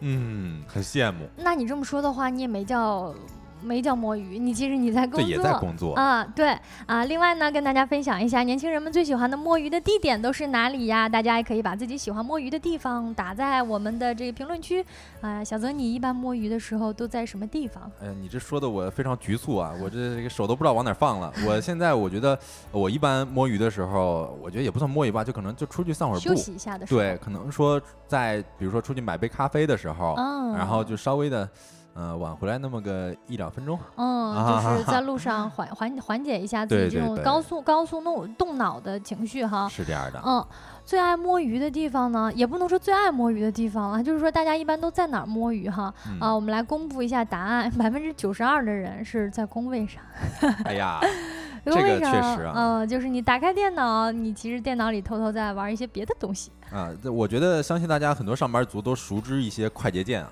[0.00, 1.28] 嗯，很羡慕。
[1.36, 3.14] 那你这么说的话，你也没叫。
[3.62, 6.56] 没叫摸鱼，你其实你在工作，也在工作啊，对
[6.86, 7.04] 啊。
[7.04, 11.08] 另外呢，跟大家分享一下，年轻人们最喜欢的摸鱼的地点都是哪里呀？
[11.08, 14.84] 大家也可以把自己喜欢摸鱼的地方打在我们的这个评论区
[15.20, 15.42] 啊。
[15.44, 17.90] 小泽，你一般摸鱼的时候都在什么地方？
[18.00, 21.32] 哎呀，你这说的我非常局促啊， 我这这个手都不知道往哪放了。
[21.46, 22.38] 我现在我觉得，
[22.70, 27.00] 我一般摸鱼的时候，我觉得也不算摸鱼吧，就可能就出去散会儿步，休息一下的时候。
[27.00, 30.14] 对，可能说在比如说出去买杯咖啡的时候，
[30.56, 31.48] 然后就稍微的。
[31.94, 39.68] 嗯，晚回来那么个一两分钟，嗯，就是在路上缓缓缓解一下自己这种高速高速动动脑的情绪哈。
[39.68, 40.22] 是这样的。
[40.24, 40.44] 嗯，
[40.84, 45.92] 最爱摸鱼的地方呢，也不能说最爱摸鱼的地方了，就是说大家一般都在哪儿摸鱼哈？
[46.20, 50.02] 啊，我们来公布一下答案， 百分之九十二的人是在工位上。
[50.64, 51.00] 哎呀，
[51.66, 52.52] 这个确实啊。
[52.54, 56.52] 嗯，就是你打开电脑，你其实电脑里偷偷在玩一些别的东西。
[56.70, 60.30] 啊，我觉得相信大家很多上班族都熟知一些快捷键啊。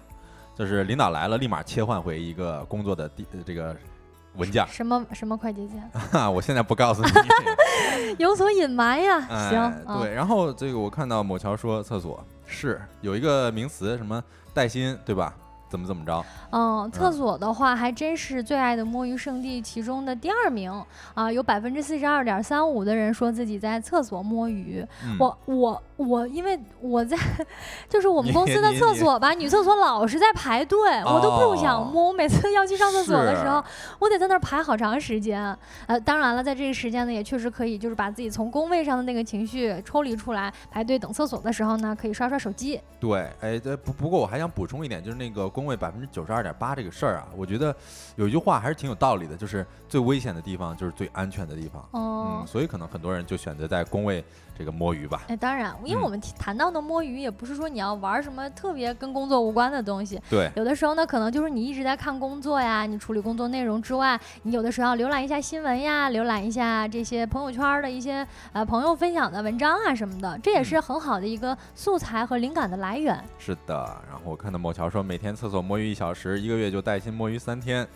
[0.58, 3.76] 就是领导来了，立马切换回一个工作的地这个
[4.34, 4.66] 文件。
[4.68, 5.90] 什么什么快捷键？
[6.34, 7.10] 我现在不告诉你，
[8.18, 9.20] 有所隐瞒呀。
[9.48, 10.12] 行，对。
[10.12, 15.32] 然后这个我看到某桥说厕所是有一个名词，什么带薪，对吧？
[15.68, 16.24] 怎么怎么着？
[16.50, 20.72] 嗯，厕所的话还真是最爱的摸鱼圣地其中的第二名
[21.14, 24.84] 啊，有百分之四十二点三五的人说自己在厕所摸鱼。
[25.18, 27.16] 我我我，因为我在
[27.88, 32.08] 就是我们公司的厕所吧，女厕所老是在排队，我都不想摸。
[32.08, 33.62] 我每次要去上厕所的时候，
[33.98, 35.54] 我得在那儿排好长时间。
[35.86, 42.80] 呃，当然了，在这个时间呢，也确实可以就是把自己从工位上的那个情绪抽离出来，排队等厕所的时候呢，可以刷刷手机。
[42.98, 45.46] 对，哎，不不过我还想补充一点，就是那个。
[45.58, 47.74] 工位百分之九十二点八这个事儿啊，我觉得
[48.14, 51.82] 有一句话还是挺有道理的，就是最危险的地方就是最安全的地方。
[51.90, 54.24] 哦，嗯，所以可能很多人就选择在工位。
[54.58, 60.20] 这个摸鱼吧，哎，当然，因为我们谈到的摸鱼，也不是说你要玩什么特别跟工作无关的东西。
[60.28, 73.16] 对，有的时候呢，可能就是你一直在看工作呀，你处理工作内容之外，你有的时候要浏览一下新闻呀，浏览一下这些朋友圈的一些呃朋友分享的文章啊什么的，这也是很好的一个素材和灵感的来源。
[73.38, 73.74] 是的，
[74.08, 77.86] 然后我看到某乔说，每天厕所摸鱼一小时，一个月就带薪摸鱼三天。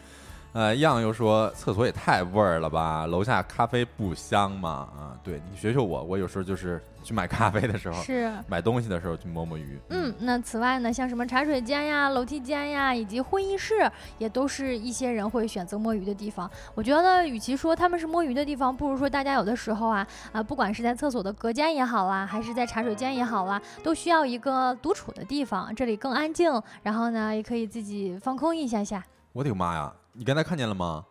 [0.52, 4.86] 呃，样又说厕所也太味儿了吧，楼下咖啡不香吗？
[4.94, 9.80] 啊，对你学学我，我有时候就是去买咖啡的时候，是买东西的时候去摸摸鱼。
[9.88, 16.50] 嗯，那此外呢，像什么茶水间呀、楼梯间呀，以及会议室，也都是一些人会选择摸鱼的地方。
[16.74, 29.02] 我觉得，与其说他们是摸鱼的地方，不如说大家有的时候啊啊，不管是在厕所的隔间也好啦，还是在茶水间也好啦，都需要一个独处的地方，这里更安静，然后呢，也可以自己放空一下下。
[29.32, 29.90] 我的个妈呀！
[30.14, 31.04] 你刚才看见了吗？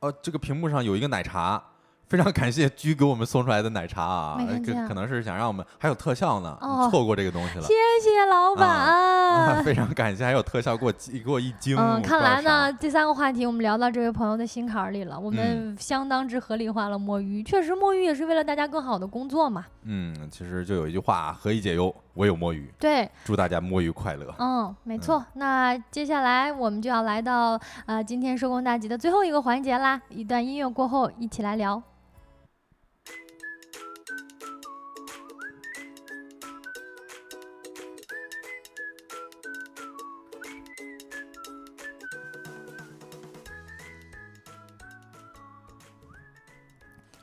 [0.00, 1.62] 呃，这个屏幕上有一个奶茶。
[2.08, 6.56] 非常感谢居给我们送出来的奶茶啊，可可能是想让我们还有特效呢，
[6.90, 7.62] 错过这个东西了。
[7.64, 11.76] 谢谢老板， 非常感谢，还有特效给我给我一惊。
[11.76, 17.42] 嗯，看来呢，第三个话题我们聊到这位朋友的心坎里了，我们相当之合理化了摸鱼。
[17.42, 19.66] 确实，摸鱼也是为了大家更好的工作嘛。
[19.82, 22.68] 嗯，其实就有一句话，何以解忧，唯有摸鱼。
[22.80, 24.34] 对，祝大家摸鱼快乐。
[24.38, 25.24] 嗯，没错。
[25.34, 31.80] 那接下来我们就要来到呃今天收工大吉的最后一个环节啦，一段音乐过后，一起来聊。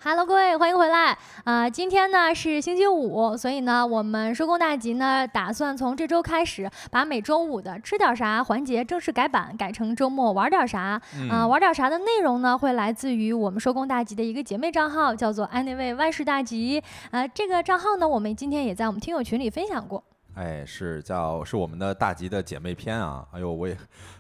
[0.02, 1.70] Hello，各位，欢迎回来啊！
[1.70, 11.46] 今天呢是星期五，所以呢，我们收工大吉呢，打算从这周开始，把每周五的吃点啥环节正式改版，改成周末玩点啥啊！
[11.46, 16.82] 玩点啥的内容呢，会来自于我们收工大吉的一个姐妹账号，叫做 Anyway 万事大吉
[17.12, 17.28] 啊。
[17.28, 20.04] 这个账号呢，我们今天也在我们听友群里分享过。
[20.36, 23.26] 哎，是叫是我们的大吉的姐妹篇啊！
[23.32, 23.76] 哎呦，我也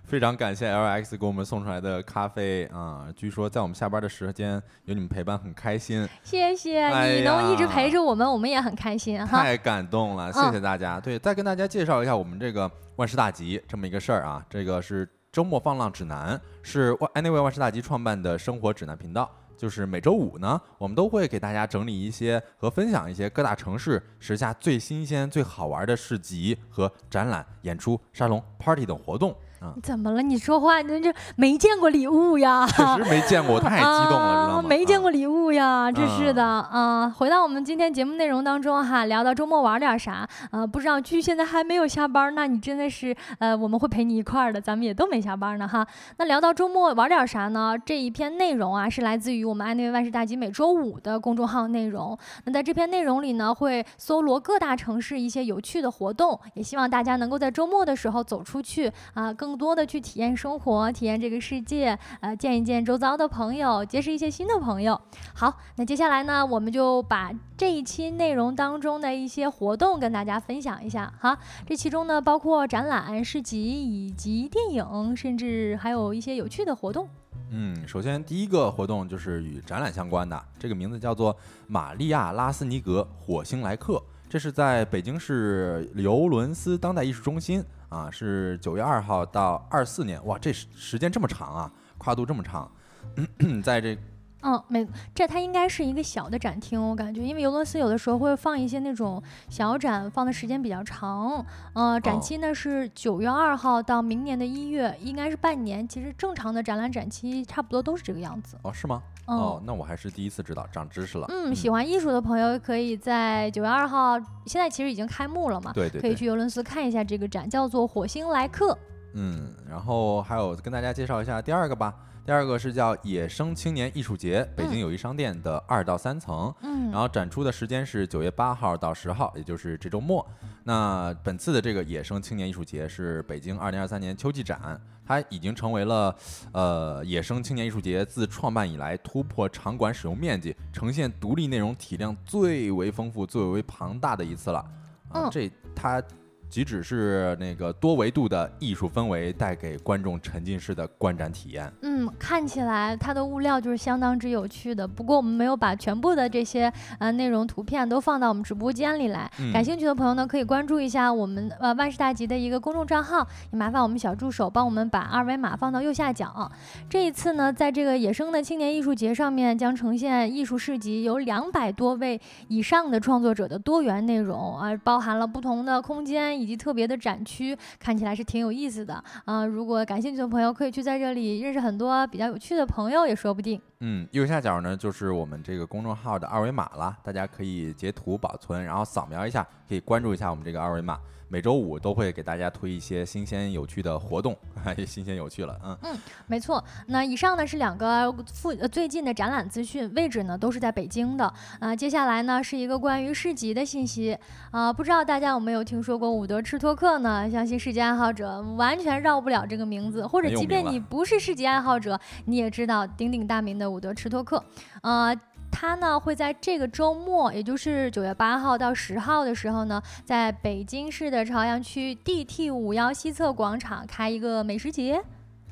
[0.05, 3.07] 非常感谢 LX 给我们送出来的咖啡啊！
[3.13, 4.53] 据说在我们下班的时间
[4.85, 6.07] 有你们陪伴，很开心。
[6.23, 9.41] 谢谢你能一直陪着我们，我们也很开心哈。
[9.41, 11.01] 太感动了，谢谢大家。
[11.01, 19.29] 对，再跟大家介绍一下我们这个万事大吉这么一个事儿啊，这个是周末放浪指南，是 Anyway 万事大吉创办的生活指南频道。
[19.57, 29.35] 就是每周五呢，我们都会给大家整理一些和分享一些各大城市时下最新鲜、最好玩的市集和展览、演出、沙龙、party 等活动。
[29.81, 30.21] 怎么了？
[30.21, 32.65] 你说话你这没见过礼物呀？
[32.67, 34.67] 确实没见过，太激动了，知道吗？
[34.67, 37.09] 没见过礼物呀，真是的啊！
[37.17, 40.27] 回到我们今天节目内容当中哈，聊到周末玩点啥？
[40.51, 45.85] 啊，不知道居现在还没有下班，那你真的是呃，我们会陪你一块儿的，咱们也都没下班呢哈。
[46.17, 47.75] 那聊到周末玩点啥呢？
[47.85, 52.15] 这一篇内容啊，是来自于我们安内万事大吉每周五的公众号内容。
[52.43, 59.54] 那在这篇内容里呢，会搜罗各大城市一些有趣的活动，也希望大家能够在周末的时候走出去啊，更。
[59.55, 64.99] 多的去体验生活，体验这个世界，呃，见一见周遭的朋友，结识一些新的朋友。
[65.33, 71.37] 好，那接下来呢，我们就把这一期内容当中的一些活动跟大家分享一下哈。
[71.65, 77.07] 这其中呢，包括展览、市集以及电影，甚至还有一些有趣的活动。
[77.51, 81.35] 嗯，首先第一个活动就是与展览相关的，这个名字叫做
[81.67, 87.63] 玛利亚拉斯尼格火星来客，这是在北京市尤伦斯当代艺术中心。
[87.95, 92.69] 啊，是九月二号到二四年，哇，这时时间这么长啊，跨度这么长，
[93.63, 93.97] 在这，
[94.45, 101.43] 嗯，没，这它应该是一个小的展厅，我感觉，因为尤伦斯有的时候会放一些那种小展，放的时间比较长，
[101.73, 108.55] 呃，展期呢是九月二号到明年的一月，应该是半年，其实正常的展览展期差不多都是这个样子。
[108.61, 109.01] 哦，是吗？
[109.25, 111.25] 哦，那我还是第一次知道，长知识了。
[111.29, 115.73] 嗯，喜欢艺术的朋友可以在九月二号，现在其实已经开幕了嘛？
[115.73, 118.73] 对对，可以去尤伦斯看一下这个展，叫做《火星来客》。
[119.15, 121.91] 嗯，然后还有跟大家介绍一下第二个吧。
[122.25, 126.51] 第二个是叫野生青年艺术节，北京友谊商店的二到三层。
[126.61, 130.27] 嗯，然后展出的时间是九月八号到十号，也就是这周末。
[130.63, 136.15] 那本次的这个野生青年艺术节是北京二零二三年秋季展，它已经成为了
[136.51, 144.65] 呃野生青年艺术节自创办以来突破场馆使用面积、呈现独立内容体量最为丰富、最为庞大的一次了。
[145.13, 146.01] 嗯，这它。
[146.49, 151.71] 即只是那个多维度的艺术氛围带给观众沉浸式的观展体验。
[151.81, 154.87] 嗯，看起来它的物料就是相当之有趣的。
[154.87, 159.29] 不过我们没有把全部的这些呃内容图片都放到我们直播间里来。
[159.51, 166.49] 感兴趣的朋友呢，可以关注一下我们呃万事大吉的一个公众账号，也麻烦我们小助手帮我们把二维码放到右下角。
[166.89, 176.44] 这一次呢，在这个野生的青年艺术节上面，将呈现艺术市集，有两百多位以上的创作者的多元内容啊，包含了不同的空间。
[176.45, 179.03] 以及特别的展区，看起来是挺有意思的。
[179.25, 183.59] 啊，如果感兴趣的朋友可以去在这里认识很多比较有趣的朋友，也说不定。
[183.79, 190.99] 嗯，右下角呢就是我们这个公众号的二维码了，大家可以截图保存，然后扫描一下，可以关注一下我们这个二维码。
[191.27, 194.37] 每周五都会给大家推一些新鲜有趣的活动，
[194.77, 195.97] 也 新鲜有趣了，嗯嗯，
[196.27, 196.63] 没错。
[196.87, 201.33] 那以上呢是两个附最近的展览资讯，位置呢都是在北京的。
[201.59, 204.17] 啊，接下来呢是一个关于市集的信息。
[204.51, 207.29] 啊，不知道大家有没有听说过伍德吃托克呢？
[207.29, 214.43] 相信市集爱好者完全绕不了这个名字，或者即便你不是市集爱好者，你也知道鼎鼎大名的伍德吃托克。
[214.81, 215.13] 啊。
[215.55, 225.01] 他呢会在这个周末，也就是九月八号到十号的时候呢，在北京市的朝阳区 DT 五幺西侧广场开一个美食节，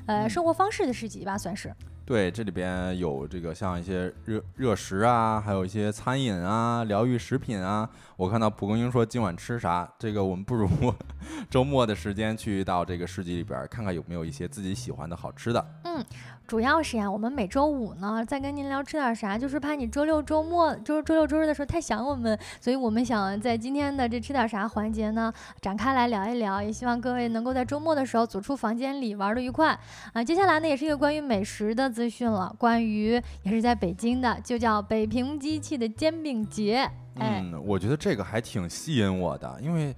[0.06, 1.74] 呃，生活方式的市集吧，算是。
[2.06, 7.90] 对，这里边有这个像一些热热食啊，还有一些餐饮啊、疗愈食品啊。
[8.18, 10.68] 我看到蒲公英说今晚吃啥，这个我们不如
[11.50, 15.66] 周末的时间去到这个市集里边看看有没有一些自己喜欢的好吃的。
[15.86, 16.04] 嗯。
[16.46, 29.78] 主要是呀，我们每周五呢再跟您聊吃点啥，就是怕你周六周末就是周六周日的时候太想我们，所以我们想在今天的这吃点啥环节呢展开来聊一聊，也希望各位能够在周末的时候走出房间里玩的愉快
[30.12, 30.24] 啊。
[30.24, 36.88] 接下来呢也是一个关于美食的资讯了，关于也是在北京的，就叫北平机器的煎饼节。
[37.16, 39.96] 嗯，我觉得这个还挺吸引我的，因为。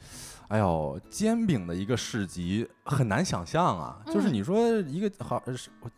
[0.50, 4.00] 哎呦，煎饼的一个市集很难想象啊！
[4.06, 5.42] 就是你说一个好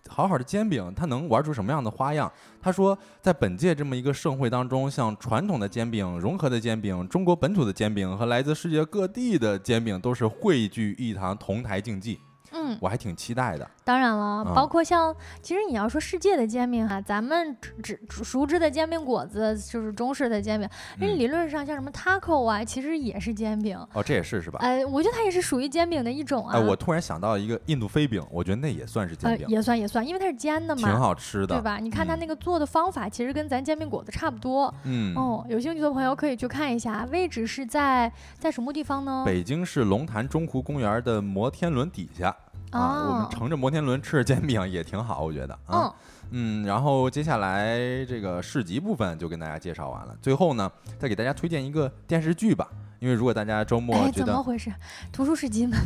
[0.08, 2.32] 好好的煎饼，它能玩出什么样的花样？
[2.62, 12.20] 他说，在本届这么一个盛会当中，像传统的煎饼、融合的煎饼、中国本土的煎饼和来自世界各地的煎饼都是汇聚一堂，同台竞技。
[12.58, 13.70] 嗯，我还挺期待的。
[13.84, 20.68] 当然了，包括像，其实你要说世界的煎饼哈，咱们只熟知的煎饼果子就是中式的煎饼，
[20.99, 23.78] 因为理论上像什么 taco 啊，其实也是煎饼。
[23.93, 24.60] 哦，这也是是吧？
[24.62, 26.58] 哎，我觉得它也是属于煎饼的一种啊。
[26.58, 29.47] 哎，我突然想到一个印度飞饼，我觉得那也算是煎饼。
[29.47, 30.89] 也算也算，因为它是煎的嘛。
[30.89, 31.78] 挺好吃的，对吧？
[31.78, 34.74] 你看它那个做的方法，其实跟咱煎饼果子差不多。
[34.84, 35.16] 嗯。
[35.16, 39.24] 哦，有兴趣的朋友可以去看一下，位置是在在什么地方呢？
[39.26, 42.36] 北京市龙潭中湖公园的摩天轮底下。
[42.72, 45.93] 啊，我们乘着摩天轮吃着煎饼也挺好，我觉得啊，
[46.32, 52.68] 嗯，然后接下来这个市集部分就跟大家介绍完了，最后呢，再给大家推荐一个电视剧吧，
[52.99, 54.72] 因为如果大家周末觉得怎么回事，
[55.11, 55.78] 图书市集吗？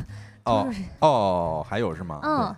[0.46, 2.20] 哦哦，还有是吗？
[2.24, 2.56] 嗯，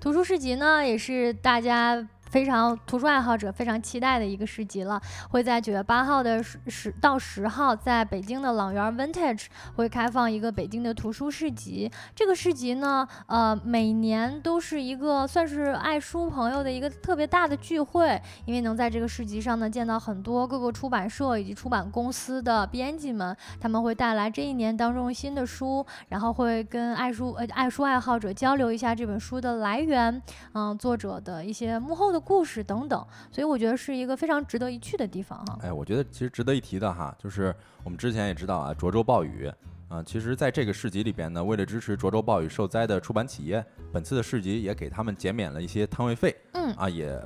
[0.00, 2.06] 图书市集呢也是大家。
[2.30, 5.00] 非常图书爱好者非常期待的一个市集了，
[5.30, 11.90] 会在九月八号的十十到十号，在北京的朗园 Vintage 会开放一个北京的图书市集。
[12.14, 30.22] 这个市集呢，呃，每年都是一个算是爱书朋友的一个特别大的聚会，因为能在这个市集上呢见到很多各个出版社以及出版公司的编辑们，他们会带来这一年当中新的书，然后会跟爱书呃爱书爱好者交流一下这本书的来源，
[30.52, 32.17] 嗯，作者的一些幕后的。
[32.20, 35.58] 故事等等，所以我觉得是一个非常值得一去的地方哈。
[35.62, 37.54] 哎，我觉得其实值得一提的哈，就是
[37.84, 39.50] 我们之前也知道啊，涿州暴雨
[39.88, 46.36] 啊，其实在这个市集里边呢，为了支持涿州暴雨受灾的出版企业，本次的市集也给他们减免了一些摊位费。
[46.52, 47.18] 嗯啊，也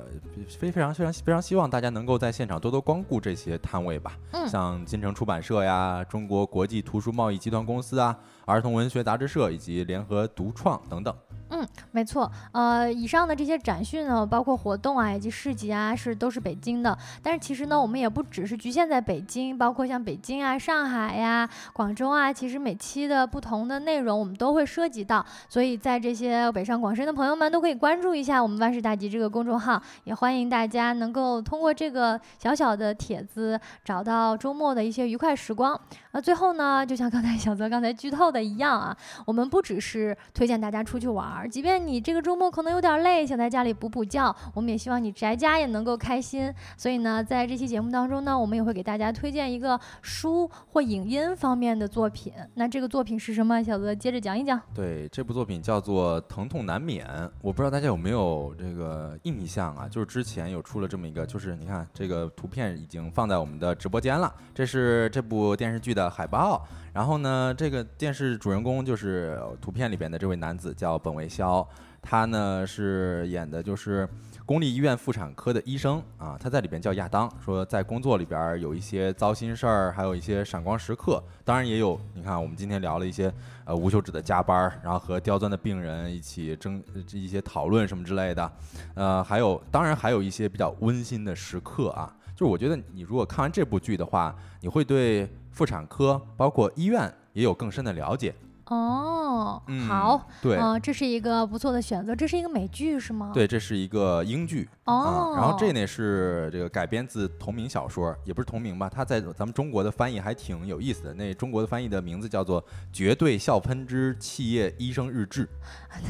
[0.47, 4.17] 非非常非常非常希望大家能够在现场多多光顾这些摊位吧。
[4.31, 11.13] 嗯，像金城出版社呀、中国国际图书贸易集团公司啊、儿童文学杂志社以及联合独创等等。
[11.55, 16.97] 嗯，没错，呃，以上的这些展讯呢，包括活动啊，以及市集啊，是都是北京的。
[17.21, 25.23] 但是其实呢，我们也不只是局限在北京，包括像北京啊、上海呀、广州啊，其实每期的不同的内容我们都会涉及到。
[25.47, 35.79] 所以在这些北上广深的朋友们都可以关注一下我们万事大吉这个公众号，也欢迎大家能够通过这个小小的帖子找到周末的一些愉快时光。
[36.13, 38.97] 那最后呢，就像刚才小泽刚才剧透的一样啊，
[39.27, 41.42] 我们不只是推荐大家出去玩。
[41.47, 46.53] 即便你这个周末可能有点累，想在家里补补觉，我们也希望你宅家也能够开心。
[46.77, 52.33] 所以呢，在这期节目当中呢，我们也会给大家推荐一个书或影音方面的作品。
[52.55, 53.63] 那这个作品是什么？
[53.63, 54.59] 小泽接着讲一讲。
[54.73, 57.05] 对，这部作品叫做《疼痛难免》，
[57.41, 59.87] 我不知道大家有没有这个印象啊？
[59.87, 66.65] 就是之前有出了这么一个，就是你看这个图片已经放在我们的直播间了，这是这部电视剧的海报。
[66.93, 71.67] 然后呢，这个电视主人公就是图片里边的这位男子，叫本维肖。
[72.05, 74.05] 他呢是演的就是
[74.45, 76.37] 公立医院妇产科的医生啊。
[76.37, 81.23] 他在里边叫亚当，说在工作里边有一些糟心事儿，还有一些闪光时刻。
[81.45, 83.33] 当然也有，你看我们今天聊了一些
[83.63, 86.83] 呃无休止的加班，然后和刁钻的病人一起争
[87.13, 88.51] 一些讨论什么之类的。
[88.95, 92.13] 呃，还有当然还有一些比较温馨的时刻啊。
[92.35, 95.27] 就是我觉得你如果看完这部剧的话，你会对。
[95.53, 98.33] 妇产科包括医院也有更深的了解。
[98.67, 102.15] 哦，好，对，嗯，这是一个不错的选择。
[102.15, 103.31] 这是一个美剧是吗？
[103.33, 104.69] 对，这是一个英剧。
[104.85, 108.89] 哦，然后这呢是这个改编自同名小说，也不是同名吧？
[108.93, 111.13] 它在咱们中国的翻译还挺有意思的。
[111.13, 112.61] 那中国的翻译的名字叫做
[112.91, 115.45] 《绝对笑喷之企业医生日志》。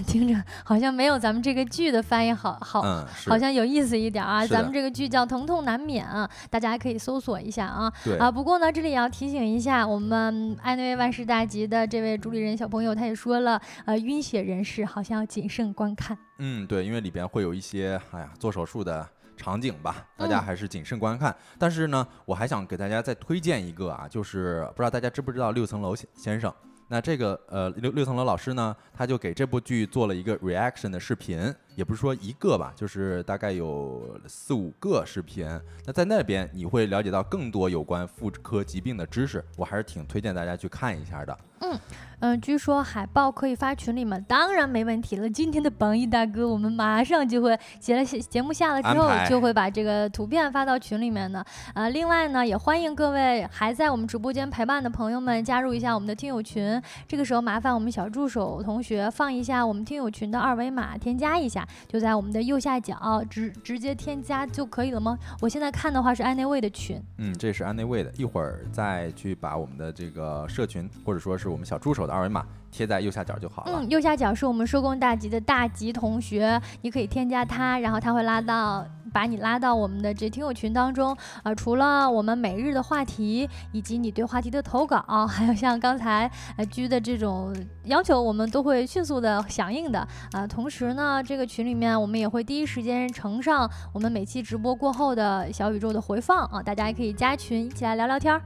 [0.07, 2.81] 听着好像没有咱们这个剧的翻译好好，
[3.27, 4.45] 好像有意思一点啊。
[4.45, 7.91] 咱们这个剧叫《疼痛难免》啊，大家还可以搜索一下啊。
[8.03, 16.17] 对啊，不过呢，这里也要提醒一下我们爱内卫万事大吉的这位主理人小朋友，他也说了，呃，晕血人士好像要谨慎观看。
[16.39, 19.07] 嗯，对，因为里边会有一些，哎呀，做手术的
[19.37, 21.35] 场景吧，大家还是谨慎观看。
[21.57, 26.53] 但是呢，我还想给大家再推荐一个啊，就是不知道大家知不知道六层楼先生。
[26.89, 35.47] 那这个呃六六层楼老师呢，他就给这部剧做了一个 reaction 的视频，也不是说一个吧，就是大概有四五个视频。
[35.85, 41.37] 那在那边你会了解到更多有关妇科疾病的知识，我还是挺推荐大家去看一下的。
[41.61, 41.79] 嗯。
[42.19, 44.17] 嗯，据说海报可以发群里吗？
[44.25, 45.29] 当然没问题了。
[45.29, 51.45] 今天的榜一大哥，我们马上就会节了节目下了之后，就会把这个图片发到群里面的。
[51.75, 56.81] 呃，另外呢，也欢迎各位还在我们直播间陪伴的朋友们加入一下我们的听友群。
[57.05, 65.17] 这个时候麻烦我们小助手同学放一下我们听友群的二维码，添加一下，就在我们的右下角直直接添加就可以了吗？
[65.41, 67.01] 我现在看的话是安内卫的群。
[67.17, 72.13] 嗯，这是安内卫的，一会儿再去把我们的这个社群或者说是我们小助手的。
[72.13, 73.71] 二维码贴在右下角就好了。
[73.73, 81.15] 嗯，右下角是我们收工大吉的大吉同学，你可以添加他，然后他会拉到，把你拉到我们的这听友群当中。
[81.43, 90.05] 啊，除了我们每日的话题，以及你对话题的投稿，还有像刚才呃居的这种要求，我们都会迅速的响应的。
[90.31, 98.41] 啊，同时呢，这个群里面我们也会第一时间呈上我们每期直播过后的小宇宙的回放啊，大家也可以加群一起来聊聊天儿。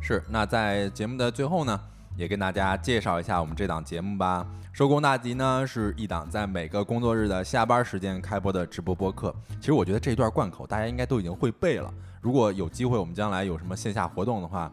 [0.00, 1.80] 是，那在节目的最后呢？
[2.16, 4.46] 也跟大家介绍一下我们这档节目吧。
[4.72, 9.34] 收工大吉呢是一档在每个工作日的下班时间开播的直播播客。
[9.60, 11.92] 其实我觉得这一段贯口大家应该都已经会背了。
[12.20, 14.72] 如果有机会，我们将来有什么线下活动的话，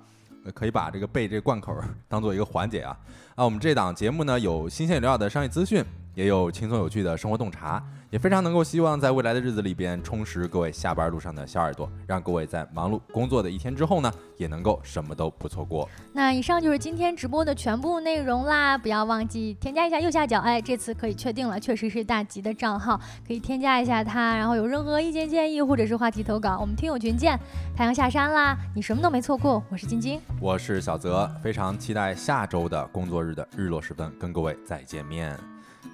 [0.54, 1.76] 可以把这个背这贯口
[2.08, 2.98] 当做一个环节啊。
[3.36, 5.84] 啊，我们这档节目呢有新鲜有料的商业资讯，
[6.16, 7.84] 也有轻松有趣的生活洞察。
[8.10, 15.88] 也非常能够希望在未来的日子里边充实各位下班路上的小耳朵，让各位在忙碌工作的一天之后呢，也能够什么都不错过。
[16.12, 27.40] 那以上就是今天直播的全部内容啦，不要忘记添加一下右下角，哎，这次可以确定了，确实是大吉的账号，可以添加一下他，然后有任何意见建议或者是话题投稿，我们听友群见。
[27.78, 29.64] 太阳下山啦，你什么都没错过。
[29.70, 35.38] 我是晶晶，我是小泽，非常期待下周的工作日的日落时分跟各位再见面。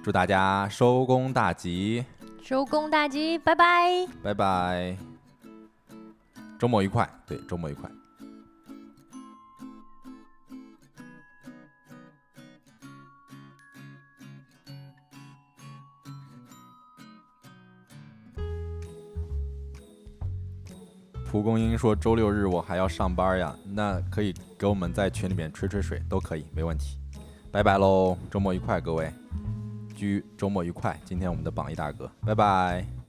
[0.06, 2.04] 祝大家收工大吉，
[2.40, 4.96] 收工大吉，拜拜，拜拜，
[6.60, 7.90] 周末愉快，对，周末愉快。
[21.28, 26.96] 蒲公英说：“周六日我还要上班呀，那可以给我们在群里面吹吹水，都可以，没问题。
[27.50, 29.12] 拜拜喽，周末愉快，各位。”
[29.96, 30.96] 居周末愉快！
[31.04, 33.05] 今天我们的榜一大哥，拜拜。